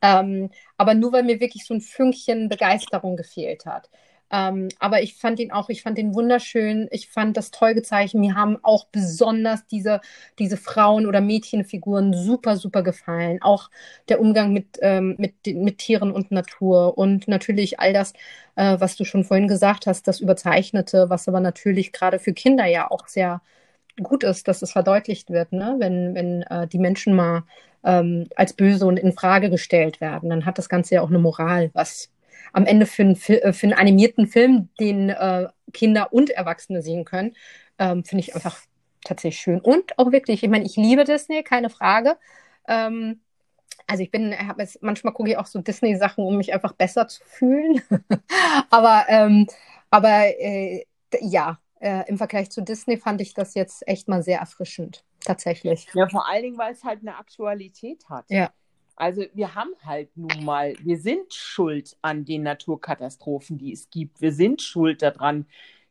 Ähm, 0.02 0.50
aber 0.78 0.94
nur 0.94 1.14
weil 1.14 1.24
mir 1.24 1.40
wirklich 1.40 1.66
so 1.66 1.74
ein 1.74 1.82
Fünkchen 1.82 2.50
Begeisterung 2.50 3.16
gefehlt 3.16 3.66
hat. 3.66 3.90
Ähm, 4.36 4.68
aber 4.80 5.02
ich 5.02 5.16
fand 5.16 5.40
ihn 5.40 5.52
auch, 5.52 5.70
ich 5.70 5.82
fand 5.82 5.98
ihn 5.98 6.14
wunderschön. 6.14 6.88
Ich 6.92 7.10
fand 7.10 7.38
das 7.38 7.52
toll 7.52 7.74
gezeichnet. 7.74 8.20
Mir 8.22 8.36
haben 8.36 8.58
auch 8.64 8.86
besonders 8.92 9.66
diese, 9.68 10.02
diese 10.40 10.58
Frauen- 10.58 11.08
oder 11.08 11.22
Mädchenfiguren 11.22 12.14
super, 12.14 12.58
super 12.58 12.84
gefallen. 12.84 13.42
Auch 13.42 13.70
der 14.10 14.20
Umgang 14.20 14.52
mit, 14.52 14.78
ähm, 14.82 15.16
mit, 15.18 15.36
mit 15.48 15.78
Tieren 15.78 16.12
und 16.12 16.32
Natur 16.32 16.98
und 16.98 17.28
natürlich 17.30 17.80
all 17.80 17.94
das, 17.94 18.14
äh, 18.56 18.78
was 18.80 18.98
du 18.98 19.06
schon 19.06 19.24
vorhin 19.24 19.48
gesagt 19.48 19.88
hast, 19.88 20.08
das 20.08 20.20
Überzeichnete, 20.20 21.10
was 21.10 21.28
aber 21.30 21.40
natürlich 21.40 21.94
gerade 21.94 22.20
für 22.20 22.34
Kinder 22.34 22.66
ja 22.66 22.92
auch 22.92 23.08
sehr 23.08 23.42
gut 24.04 24.24
ist, 24.26 24.48
dass 24.50 24.62
es 24.62 24.74
verdeutlicht 24.74 25.30
wird, 25.30 25.54
ne? 25.54 25.76
wenn, 25.80 26.16
wenn 26.16 26.42
äh, 26.44 26.68
die 26.68 26.80
Menschen 26.80 27.16
mal 27.16 27.44
ähm, 27.86 28.28
als 28.36 28.54
böse 28.54 28.86
und 28.86 28.98
in 29.00 29.14
Frage 29.14 29.50
gestellt 29.50 30.02
werden, 30.02 30.30
dann 30.30 30.46
hat 30.46 30.58
das 30.58 30.68
Ganze 30.70 30.96
ja 30.96 31.02
auch 31.02 31.10
eine 31.10 31.20
Moral, 31.20 31.70
was 31.74 32.10
am 32.54 32.66
Ende 32.66 32.86
für 32.86 33.04
einen, 33.04 33.16
für 33.16 33.40
einen 33.64 33.74
animierten 33.74 34.28
Film, 34.28 34.70
den 34.80 35.10
äh, 35.10 35.48
Kinder 35.74 36.14
und 36.14 36.30
Erwachsene 36.30 36.82
sehen 36.82 37.06
können, 37.06 37.36
ähm, 37.80 38.04
finde 38.04 38.24
ich 38.24 38.36
einfach 38.36 38.60
tatsächlich 39.04 39.42
schön. 39.42 39.60
Und 39.60 39.98
auch 40.00 40.12
wirklich, 40.12 40.44
ich 40.44 40.50
meine, 40.50 40.66
ich 40.66 40.76
liebe 40.76 41.04
Disney, 41.04 41.44
keine 41.44 41.70
Frage. 41.70 42.18
Ähm, 42.68 43.22
also 43.88 44.02
ich 44.02 44.12
bin, 44.12 44.34
jetzt, 44.58 44.82
manchmal 44.82 45.14
gucke 45.14 45.30
ich 45.30 45.38
auch 45.38 45.46
so 45.46 45.60
Disney-Sachen, 45.60 46.24
um 46.24 46.38
mich 46.38 46.54
einfach 46.54 46.74
besser 46.74 47.08
zu 47.08 47.24
fühlen. 47.24 47.82
aber 48.70 49.06
ähm, 49.10 49.48
aber 49.96 50.40
äh, 50.40 50.86
ja, 51.22 51.60
äh, 51.80 52.04
im 52.08 52.18
Vergleich 52.18 52.50
zu 52.52 52.62
Disney 52.62 52.98
fand 52.98 53.22
ich 53.22 53.34
das 53.34 53.54
jetzt 53.54 53.88
echt 53.88 54.08
mal 54.08 54.24
sehr 54.24 54.40
erfrischend, 54.40 55.06
tatsächlich. 55.22 55.88
Ja, 55.94 56.10
vor 56.10 56.28
allen 56.28 56.44
Dingen, 56.44 56.58
weil 56.58 56.74
es 56.74 56.84
halt 56.84 57.02
eine 57.02 57.18
Aktualität 57.18 58.04
hat. 58.10 58.26
Ja. 58.30 58.52
Also 58.96 59.24
wir 59.34 59.56
haben 59.56 59.72
halt 59.84 60.16
nun 60.16 60.46
mal, 60.46 60.74
wir 60.82 60.98
sind 60.98 61.34
schuld 61.34 61.98
an 62.02 62.24
den 62.26 62.44
Naturkatastrophen, 62.44 63.58
die 63.58 63.74
es 63.74 63.90
gibt. 63.90 64.22
Wir 64.22 64.32
sind 64.32 64.62
schuld 64.62 65.02
daran, 65.02 65.46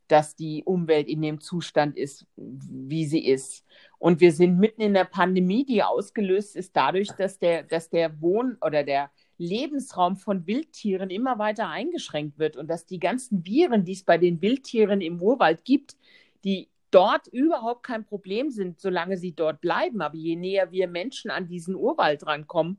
dass 0.08 0.36
die 0.36 0.64
Umwelt 0.64 1.08
in 1.08 1.22
dem 1.22 1.40
Zustand 1.40 1.96
ist, 1.96 2.26
wie 2.36 3.06
sie 3.06 3.24
ist. 3.24 3.64
Und 3.98 4.20
wir 4.20 4.32
sind 4.32 4.58
mitten 4.58 4.82
in 4.82 4.94
der 4.94 5.04
Pandemie, 5.04 5.64
die 5.64 5.82
ausgelöst 5.82 6.56
ist 6.56 6.76
dadurch, 6.76 7.08
dass 7.12 7.38
der, 7.38 7.62
dass 7.62 7.90
der 7.90 8.20
Wohn- 8.20 8.58
oder 8.60 8.84
der 8.84 9.10
Lebensraum 9.38 10.16
von 10.16 10.46
Wildtieren 10.46 11.10
immer 11.10 11.38
weiter 11.38 11.68
eingeschränkt 11.68 12.38
wird 12.38 12.56
und 12.56 12.68
dass 12.68 12.86
die 12.86 13.00
ganzen 13.00 13.44
Viren, 13.44 13.84
die 13.84 13.92
es 13.92 14.04
bei 14.04 14.18
den 14.18 14.40
Wildtieren 14.42 15.00
im 15.00 15.20
Urwald 15.20 15.64
gibt, 15.64 15.96
die 16.44 16.68
dort 16.90 17.26
überhaupt 17.28 17.82
kein 17.82 18.04
Problem 18.04 18.50
sind, 18.50 18.80
solange 18.80 19.16
sie 19.16 19.32
dort 19.32 19.60
bleiben. 19.60 20.00
Aber 20.00 20.16
je 20.16 20.36
näher 20.36 20.70
wir 20.70 20.86
Menschen 20.86 21.30
an 21.30 21.48
diesen 21.48 21.74
Urwald 21.74 22.26
rankommen, 22.26 22.78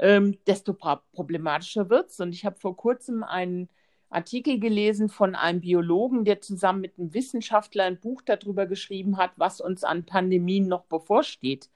ähm, 0.00 0.38
desto 0.46 0.74
problematischer 0.74 1.90
wird 1.90 2.10
es. 2.10 2.20
Und 2.20 2.34
ich 2.34 2.44
habe 2.44 2.58
vor 2.58 2.76
kurzem 2.76 3.22
einen 3.22 3.68
Artikel 4.08 4.58
gelesen 4.58 5.08
von 5.08 5.34
einem 5.34 5.60
Biologen, 5.60 6.24
der 6.24 6.40
zusammen 6.40 6.80
mit 6.80 6.98
einem 6.98 7.14
Wissenschaftler 7.14 7.84
ein 7.84 8.00
Buch 8.00 8.22
darüber 8.22 8.66
geschrieben 8.66 9.18
hat, 9.18 9.32
was 9.36 9.60
uns 9.60 9.84
an 9.84 10.04
Pandemien 10.04 10.66
noch 10.66 10.84
bevorsteht 10.84 11.70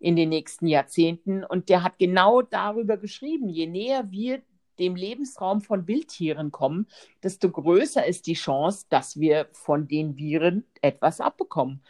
in 0.00 0.16
den 0.16 0.30
nächsten 0.30 0.66
Jahrzehnten. 0.66 1.44
Und 1.44 1.68
der 1.68 1.82
hat 1.82 1.98
genau 1.98 2.42
darüber 2.42 2.96
geschrieben, 2.96 3.48
je 3.48 3.66
näher 3.66 4.10
wir 4.10 4.42
dem 4.78 4.96
Lebensraum 4.96 5.60
von 5.60 5.86
Wildtieren 5.86 6.50
kommen, 6.50 6.86
desto 7.22 7.50
größer 7.50 8.04
ist 8.04 8.26
die 8.26 8.34
Chance, 8.34 8.86
dass 8.88 9.18
wir 9.20 9.48
von 9.52 9.86
den 9.86 10.16
Viren 10.16 10.64
etwas 10.82 11.20
abbekommen. 11.20 11.82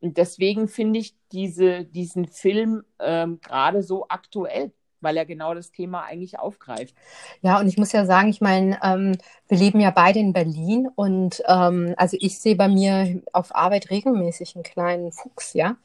Und 0.00 0.16
deswegen 0.16 0.66
finde 0.66 0.98
ich 0.98 1.14
diese, 1.30 1.84
diesen 1.84 2.26
Film 2.26 2.84
ähm, 2.98 3.40
gerade 3.40 3.82
so 3.84 4.06
aktuell 4.08 4.72
weil 5.02 5.16
er 5.16 5.26
genau 5.26 5.54
das 5.54 5.70
Thema 5.70 6.04
eigentlich 6.04 6.38
aufgreift. 6.38 6.94
Ja, 7.42 7.58
und 7.60 7.68
ich 7.68 7.76
muss 7.76 7.92
ja 7.92 8.06
sagen, 8.06 8.28
ich 8.28 8.40
meine, 8.40 8.78
ähm, 8.82 9.16
wir 9.48 9.58
leben 9.58 9.80
ja 9.80 9.90
beide 9.90 10.18
in 10.18 10.32
Berlin 10.32 10.88
und 10.94 11.42
ähm, 11.46 11.94
also 11.96 12.16
ich 12.20 12.38
sehe 12.38 12.56
bei 12.56 12.68
mir 12.68 13.20
auf 13.32 13.54
Arbeit 13.54 13.90
regelmäßig 13.90 14.56
einen 14.56 14.64
kleinen 14.64 15.12
Fuchs, 15.12 15.52
ja. 15.54 15.76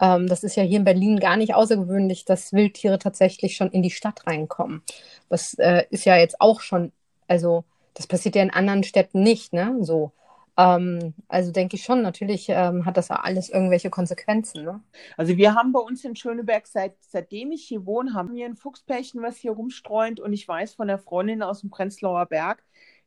Ähm, 0.00 0.26
das 0.26 0.44
ist 0.44 0.56
ja 0.56 0.62
hier 0.62 0.78
in 0.78 0.84
Berlin 0.84 1.20
gar 1.20 1.36
nicht 1.36 1.54
außergewöhnlich, 1.54 2.24
dass 2.24 2.52
Wildtiere 2.52 2.98
tatsächlich 2.98 3.56
schon 3.56 3.70
in 3.70 3.82
die 3.82 3.90
Stadt 3.90 4.26
reinkommen. 4.26 4.82
Das 5.28 5.54
äh, 5.54 5.84
ist 5.90 6.04
ja 6.04 6.16
jetzt 6.16 6.40
auch 6.40 6.60
schon, 6.60 6.92
also 7.28 7.64
das 7.94 8.06
passiert 8.06 8.34
ja 8.34 8.42
in 8.42 8.50
anderen 8.50 8.82
Städten 8.82 9.22
nicht, 9.22 9.52
ne? 9.52 9.76
So. 9.80 10.12
Ähm, 10.56 11.14
also 11.28 11.50
denke 11.50 11.76
ich 11.76 11.82
schon, 11.82 12.02
natürlich 12.02 12.46
ähm, 12.48 12.84
hat 12.84 12.96
das 12.96 13.10
alles 13.10 13.48
irgendwelche 13.50 13.90
Konsequenzen. 13.90 14.64
Ne? 14.64 14.80
Also 15.16 15.36
wir 15.36 15.54
haben 15.54 15.72
bei 15.72 15.80
uns 15.80 16.04
in 16.04 16.14
Schöneberg, 16.14 16.66
seit, 16.66 16.94
seitdem 17.00 17.52
ich 17.52 17.64
hier 17.64 17.86
wohne, 17.86 18.14
haben 18.14 18.34
wir 18.34 18.46
ein 18.46 18.56
Fuchspärchen, 18.56 19.22
was 19.22 19.36
hier 19.36 19.52
rumstreunt. 19.52 20.20
Und 20.20 20.32
ich 20.32 20.46
weiß 20.46 20.74
von 20.74 20.88
der 20.88 20.98
Freundin 20.98 21.42
aus 21.42 21.62
dem 21.62 21.70
Prenzlauer 21.70 22.26
Berg, 22.26 22.62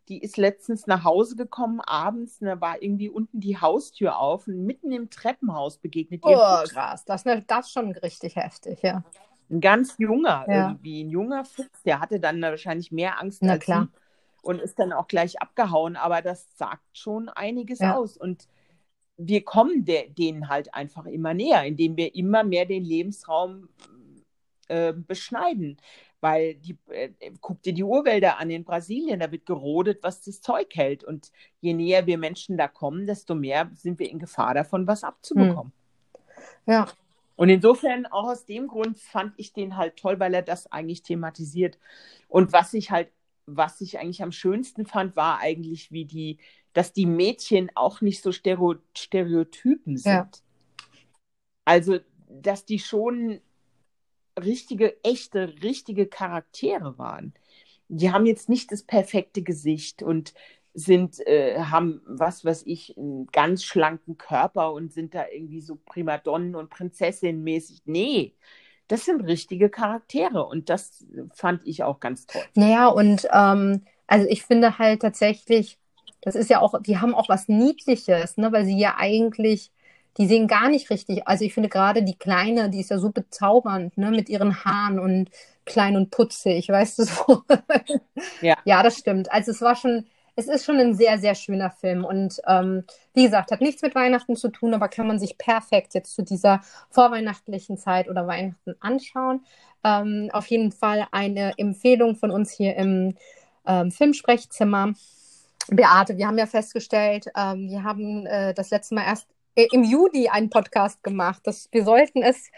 die 0.10 0.22
ist 0.22 0.38
letztens 0.38 0.88
nach 0.88 1.04
Hause 1.04 1.36
gekommen, 1.36 1.82
abends, 1.82 2.40
da 2.40 2.62
war 2.62 2.82
irgendwie 2.82 3.10
unten 3.10 3.40
die 3.40 3.60
Haustür 3.60 4.18
auf 4.18 4.48
und 4.48 4.66
mitten 4.66 4.92
im 4.92 5.10
Treppenhaus 5.10 5.78
begegnet 5.78 6.24
ihr. 6.26 6.38
Oh, 6.38 6.58
Fuchs. 6.60 6.74
krass, 6.74 7.06
das, 7.06 7.24
das 7.24 7.68
ist 7.68 7.74
schon 7.74 7.92
richtig 7.92 8.36
heftig, 8.36 8.82
ja. 8.84 9.04
Ein 9.50 9.62
ganz 9.62 9.96
junger, 9.98 10.46
ja. 10.48 10.70
irgendwie, 10.70 11.04
ein 11.04 11.10
junger 11.10 11.46
Fuchs, 11.46 11.84
der 11.84 12.00
hatte 12.00 12.20
dann 12.20 12.42
wahrscheinlich 12.42 12.92
mehr 12.92 13.20
Angst 13.20 13.42
Na, 13.42 13.54
als 13.54 13.64
klar. 13.64 13.88
Sie 13.92 14.07
und 14.42 14.62
ist 14.62 14.80
dann 14.80 14.94
auch 14.94 15.08
gleich 15.08 15.42
abgehauen. 15.42 15.96
Aber 15.96 16.22
das 16.22 16.48
sagt 16.58 16.98
schon 16.98 17.30
einiges 17.30 17.80
ja. 17.80 17.96
aus. 17.96 18.18
Und 18.18 18.48
wir 19.18 19.44
kommen 19.44 19.86
de 19.86 20.10
denen 20.10 20.50
halt 20.50 20.74
einfach 20.74 21.06
immer 21.06 21.34
näher, 21.34 21.64
indem 21.64 21.98
wir 21.98 22.16
immer 22.16 22.44
mehr 22.44 22.66
den 22.66 22.84
Lebensraum 22.84 23.70
äh, 24.68 24.94
beschneiden. 24.94 25.78
Weil 26.20 26.56
die, 26.56 26.78
äh, 26.90 27.12
guck 27.42 27.62
dir 27.62 27.74
die 27.74 27.84
Urwälder 27.84 28.40
an 28.40 28.50
in 28.50 28.64
Brasilien, 28.64 29.20
da 29.20 29.32
wird 29.32 29.46
gerodet, 29.46 30.00
was 30.02 30.22
das 30.22 30.42
Zeug 30.42 30.68
hält. 30.74 31.04
Und 31.04 31.32
je 31.62 31.74
näher 31.74 32.08
wir 32.08 32.18
Menschen 32.18 32.58
da 32.58 32.68
kommen, 32.68 33.06
desto 33.06 33.36
mehr 33.36 33.70
sind 33.76 34.00
wir 34.00 34.10
in 34.10 34.20
Gefahr 34.20 34.54
davon, 34.54 34.88
was 34.88 35.04
abzubekommen. 35.04 35.74
Hm. 36.66 36.74
Ja. 36.74 36.88
Und 37.38 37.50
insofern, 37.50 38.08
auch 38.08 38.30
aus 38.30 38.46
dem 38.46 38.68
Grund, 38.68 38.98
fand 38.98 39.34
ich 39.38 39.54
den 39.54 39.78
halt 39.78 39.96
toll, 39.96 40.20
weil 40.20 40.34
er 40.34 40.42
das 40.42 40.72
eigentlich 40.72 41.04
thematisiert. 41.04 41.78
Und 42.28 42.52
was 42.52 42.74
ich 42.74 42.90
halt 42.90 43.10
was 43.48 43.82
ich 43.82 43.98
eigentlich 43.98 44.22
am 44.22 44.32
schönsten 44.32 44.86
fand, 44.86 45.16
war 45.16 45.40
eigentlich, 45.40 45.92
wie 45.92 46.06
die, 46.06 46.38
dass 46.74 46.94
die 46.94 47.08
Mädchen 47.08 47.72
auch 47.74 48.02
nicht 48.02 48.22
so 48.22 48.32
Stereotypen 48.32 49.98
sind. 49.98 50.06
Ja. 50.06 50.30
Also, 51.66 52.00
dass 52.30 52.66
die 52.66 52.80
schon 52.80 53.40
richtige, 54.38 55.04
echte, 55.04 55.56
richtige 55.64 56.06
Charaktere 56.08 56.98
waren. 56.98 57.34
Die 57.88 58.12
haben 58.12 58.26
jetzt 58.26 58.50
nicht 58.50 58.72
das 58.72 58.84
perfekte 58.84 59.42
Gesicht 59.42 60.04
und 60.04 60.34
sind, 60.74 61.26
äh, 61.26 61.58
haben, 61.60 62.02
was 62.06 62.46
weiß 62.46 62.64
ich, 62.68 62.96
einen 62.98 63.28
ganz 63.28 63.64
schlanken 63.64 64.18
Körper 64.18 64.74
und 64.74 64.94
sind 64.94 65.16
da 65.16 65.26
irgendwie 65.28 65.62
so 65.62 65.76
Primadonnen 65.76 66.54
und 66.54 66.70
Prinzessinnenmäßig. 66.70 67.82
Nee, 67.86 68.36
das 68.88 69.06
sind 69.06 69.22
richtige 69.22 69.70
Charaktere 69.70 70.46
und 70.46 70.70
das 70.70 71.06
fand 71.34 71.62
ich 71.66 71.84
auch 71.84 72.00
ganz 72.00 72.26
toll. 72.26 72.42
Naja, 72.56 72.88
und 72.88 73.28
ähm, 73.34 73.84
also 74.08 74.26
ich 74.30 74.44
finde 74.44 74.78
halt 74.78 75.02
tatsächlich, 75.02 75.78
das 76.22 76.36
ist 76.36 76.50
ja 76.50 76.62
auch, 76.62 76.82
die 76.82 76.98
haben 76.98 77.14
auch 77.14 77.30
was 77.30 77.48
Niedliches, 77.48 78.38
ne, 78.38 78.52
weil 78.52 78.66
sie 78.66 78.78
ja 78.78 78.96
eigentlich, 78.98 79.72
die 80.18 80.28
sehen 80.28 80.48
gar 80.48 80.70
nicht 80.70 80.90
richtig. 80.90 81.28
Also 81.28 81.46
ich 81.46 81.54
finde 81.54 81.70
gerade 81.70 82.04
die 82.04 82.18
Kleine, 82.18 82.70
die 82.70 82.80
ist 82.80 82.90
ja 82.90 82.98
so 82.98 83.12
bezaubernd, 83.12 83.98
ne, 83.98 84.12
mit 84.12 84.30
ihren 84.30 84.64
Haaren 84.64 85.00
und 85.00 85.30
klein 85.66 85.96
und 85.98 86.10
putzig, 86.10 86.70
weißt 86.70 87.00
du 87.00 87.04
so. 87.04 87.44
ja. 88.42 88.56
ja, 88.66 88.84
das 88.84 88.98
stimmt. 88.98 89.32
Also 89.32 89.52
es 89.52 89.62
war 89.62 89.76
schon, 89.76 90.06
es 90.38 90.48
ist 90.48 90.66
schon 90.66 90.78
ein 90.78 90.94
sehr, 90.94 91.18
sehr 91.18 91.34
schöner 91.34 91.72
Film. 91.72 92.06
Und 92.06 92.40
ähm, 92.48 92.84
wie 93.14 93.24
gesagt, 93.24 93.52
hat 93.52 93.60
nichts 93.60 93.82
mit 93.82 93.96
Weihnachten 93.96 94.36
zu 94.36 94.50
tun, 94.50 94.74
aber 94.76 94.88
kann 94.88 95.08
man 95.08 95.20
sich 95.20 95.38
perfekt 95.38 95.96
jetzt 95.96 96.14
zu 96.14 96.24
dieser 96.24 96.62
vorweihnachtlichen 96.92 97.78
Zeit 97.78 98.08
oder 98.08 98.28
Weihnachten 98.28 98.76
anschauen. 98.80 99.44
Ähm, 99.84 100.30
auf 100.32 100.46
jeden 100.48 100.72
Fall 100.72 101.08
eine 101.12 101.58
Empfehlung 101.58 102.16
von 102.16 102.30
uns 102.30 102.52
hier 102.52 102.76
im 102.76 103.16
ähm, 103.66 103.92
Filmsprechzimmer. 103.92 104.94
Beate, 105.70 106.18
wir 106.18 106.28
haben 106.28 106.38
ja 106.38 106.46
festgestellt, 106.46 107.26
ähm, 107.36 107.70
wir 107.70 107.84
haben 107.84 108.26
äh, 108.28 108.54
das 108.54 108.70
letzte 108.70 108.96
Mal 108.96 109.06
erst 109.06 109.28
im 109.66 109.84
Juni 109.84 110.30
einen 110.30 110.50
Podcast 110.50 111.04
gemacht. 111.04 111.42
Das, 111.46 111.68
wir 111.72 111.84
sollten 111.84 112.22
es 112.22 112.52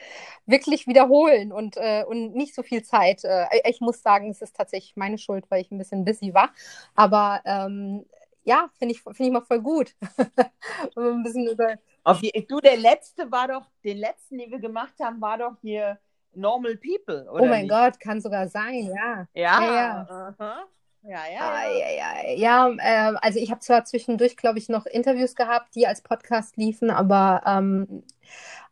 wirklich 0.45 0.87
wiederholen 0.87 1.51
und, 1.51 1.77
äh, 1.77 2.03
und 2.07 2.35
nicht 2.35 2.53
so 2.53 2.63
viel 2.63 2.83
Zeit. 2.83 3.23
Äh, 3.23 3.45
ich 3.69 3.81
muss 3.81 4.01
sagen, 4.01 4.29
es 4.29 4.41
ist 4.41 4.55
tatsächlich 4.55 4.95
meine 4.95 5.17
Schuld, 5.17 5.45
weil 5.49 5.61
ich 5.61 5.71
ein 5.71 5.77
bisschen 5.77 6.05
busy 6.05 6.33
war. 6.33 6.51
Aber 6.95 7.41
ähm, 7.45 8.05
ja, 8.43 8.69
finde 8.77 8.95
ich, 8.95 9.01
find 9.01 9.19
ich 9.19 9.31
mal 9.31 9.41
voll 9.41 9.61
gut. 9.61 9.95
ein 10.97 11.23
bisschen 11.23 11.47
über 11.47 11.75
Auf 12.03 12.19
die, 12.19 12.45
du, 12.47 12.59
der 12.59 12.77
letzte 12.77 13.31
war 13.31 13.47
doch, 13.47 13.65
den 13.83 13.97
letzten, 13.97 14.37
den 14.37 14.51
wir 14.51 14.59
gemacht 14.59 14.93
haben, 14.99 15.21
war 15.21 15.37
doch 15.37 15.55
hier 15.61 15.99
Normal 16.33 16.77
People, 16.77 17.29
oder? 17.31 17.43
Oh 17.43 17.47
mein 17.47 17.63
nicht? 17.63 17.71
Gott, 17.71 17.99
kann 17.99 18.21
sogar 18.21 18.47
sein, 18.47 18.85
ja. 18.95 19.27
Ja. 19.33 19.61
ja, 19.61 20.35
ja. 20.39 20.67
Ja, 21.01 21.21
ja. 21.33 21.63
Ja, 21.69 21.89
ja, 21.89 22.69
ja 22.77 23.13
äh, 23.13 23.17
also 23.21 23.39
ich 23.39 23.51
habe 23.51 23.61
zwar 23.61 23.85
zwischendurch, 23.85 24.35
glaube 24.35 24.59
ich, 24.59 24.67
noch 24.69 24.85
Interviews 24.85 25.35
gehabt, 25.35 25.73
die 25.75 25.87
als 25.87 26.01
Podcast 26.01 26.57
liefen, 26.57 26.91
aber, 26.91 27.41
ähm, 27.45 28.03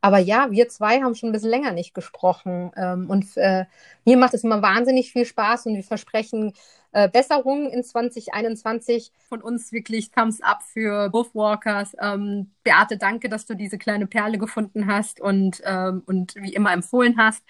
aber 0.01 0.19
ja, 0.19 0.51
wir 0.51 0.67
zwei 0.69 1.01
haben 1.01 1.15
schon 1.15 1.29
ein 1.29 1.31
bisschen 1.31 1.49
länger 1.49 1.71
nicht 1.71 1.93
gesprochen. 1.93 2.71
Ähm, 2.75 3.09
und 3.09 3.25
äh, 3.37 3.65
mir 4.05 4.17
macht 4.17 4.33
es 4.33 4.43
immer 4.43 4.61
wahnsinnig 4.61 5.11
viel 5.11 5.25
Spaß 5.25 5.67
und 5.67 5.75
wir 5.75 5.83
versprechen 5.83 6.53
äh, 6.91 7.09
Besserungen 7.09 7.69
in 7.69 7.83
2021. 7.83 9.13
Von 9.29 9.41
uns 9.41 9.71
wirklich 9.71 10.11
Thumbs 10.11 10.41
up 10.41 10.63
für 10.63 11.09
Buffwalkers. 11.09 11.95
Ähm, 11.99 12.51
Beate, 12.63 12.97
danke, 12.97 13.29
dass 13.29 13.45
du 13.45 13.55
diese 13.55 13.77
kleine 13.77 14.05
Perle 14.07 14.37
gefunden 14.37 14.87
hast 14.87 15.21
und, 15.21 15.61
ähm, 15.65 16.03
und 16.05 16.35
wie 16.35 16.53
immer 16.53 16.73
empfohlen 16.73 17.17
hast. 17.17 17.43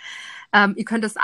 Ähm, 0.54 0.74
ihr 0.78 0.86
könnt 0.86 1.04
es 1.04 1.16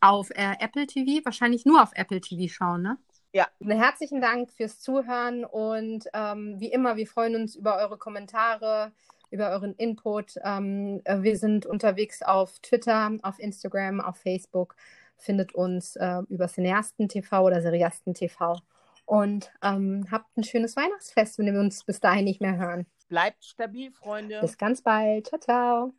auf 0.00 0.30
äh, 0.30 0.54
Apple 0.60 0.86
TV, 0.86 1.24
wahrscheinlich 1.24 1.64
nur 1.66 1.82
auf 1.82 1.90
Apple 1.94 2.20
TV 2.20 2.52
schauen, 2.52 2.82
ne? 2.82 2.98
Ja. 3.32 3.46
Herzlichen 3.60 4.20
Dank 4.20 4.50
fürs 4.50 4.80
Zuhören 4.80 5.44
und 5.44 6.08
ähm, 6.14 6.56
wie 6.58 6.72
immer, 6.72 6.96
wir 6.96 7.06
freuen 7.06 7.36
uns 7.36 7.54
über 7.54 7.76
eure 7.76 7.96
Kommentare, 7.96 8.90
über 9.30 9.50
euren 9.50 9.74
Input. 9.76 10.34
Ähm, 10.42 11.00
äh, 11.04 11.22
wir 11.22 11.36
sind 11.38 11.64
unterwegs 11.64 12.22
auf 12.22 12.58
Twitter, 12.58 13.12
auf 13.22 13.38
Instagram, 13.38 14.00
auf 14.00 14.16
Facebook. 14.16 14.74
Findet 15.16 15.54
uns 15.54 15.94
äh, 15.96 16.22
über 16.28 16.48
Cineasten 16.48 17.08
TV 17.08 17.44
oder 17.44 17.62
Seriasten 17.62 18.14
TV. 18.14 18.56
Und 19.04 19.52
ähm, 19.62 20.06
habt 20.10 20.36
ein 20.36 20.44
schönes 20.44 20.76
Weihnachtsfest, 20.76 21.38
wenn 21.38 21.46
wir 21.52 21.60
uns 21.60 21.84
bis 21.84 22.00
dahin 22.00 22.24
nicht 22.24 22.40
mehr 22.40 22.56
hören. 22.56 22.86
Bleibt 23.08 23.44
stabil, 23.44 23.90
Freunde. 23.90 24.40
Bis 24.40 24.56
ganz 24.56 24.82
bald. 24.82 25.26
Ciao, 25.26 25.40
ciao. 25.40 25.92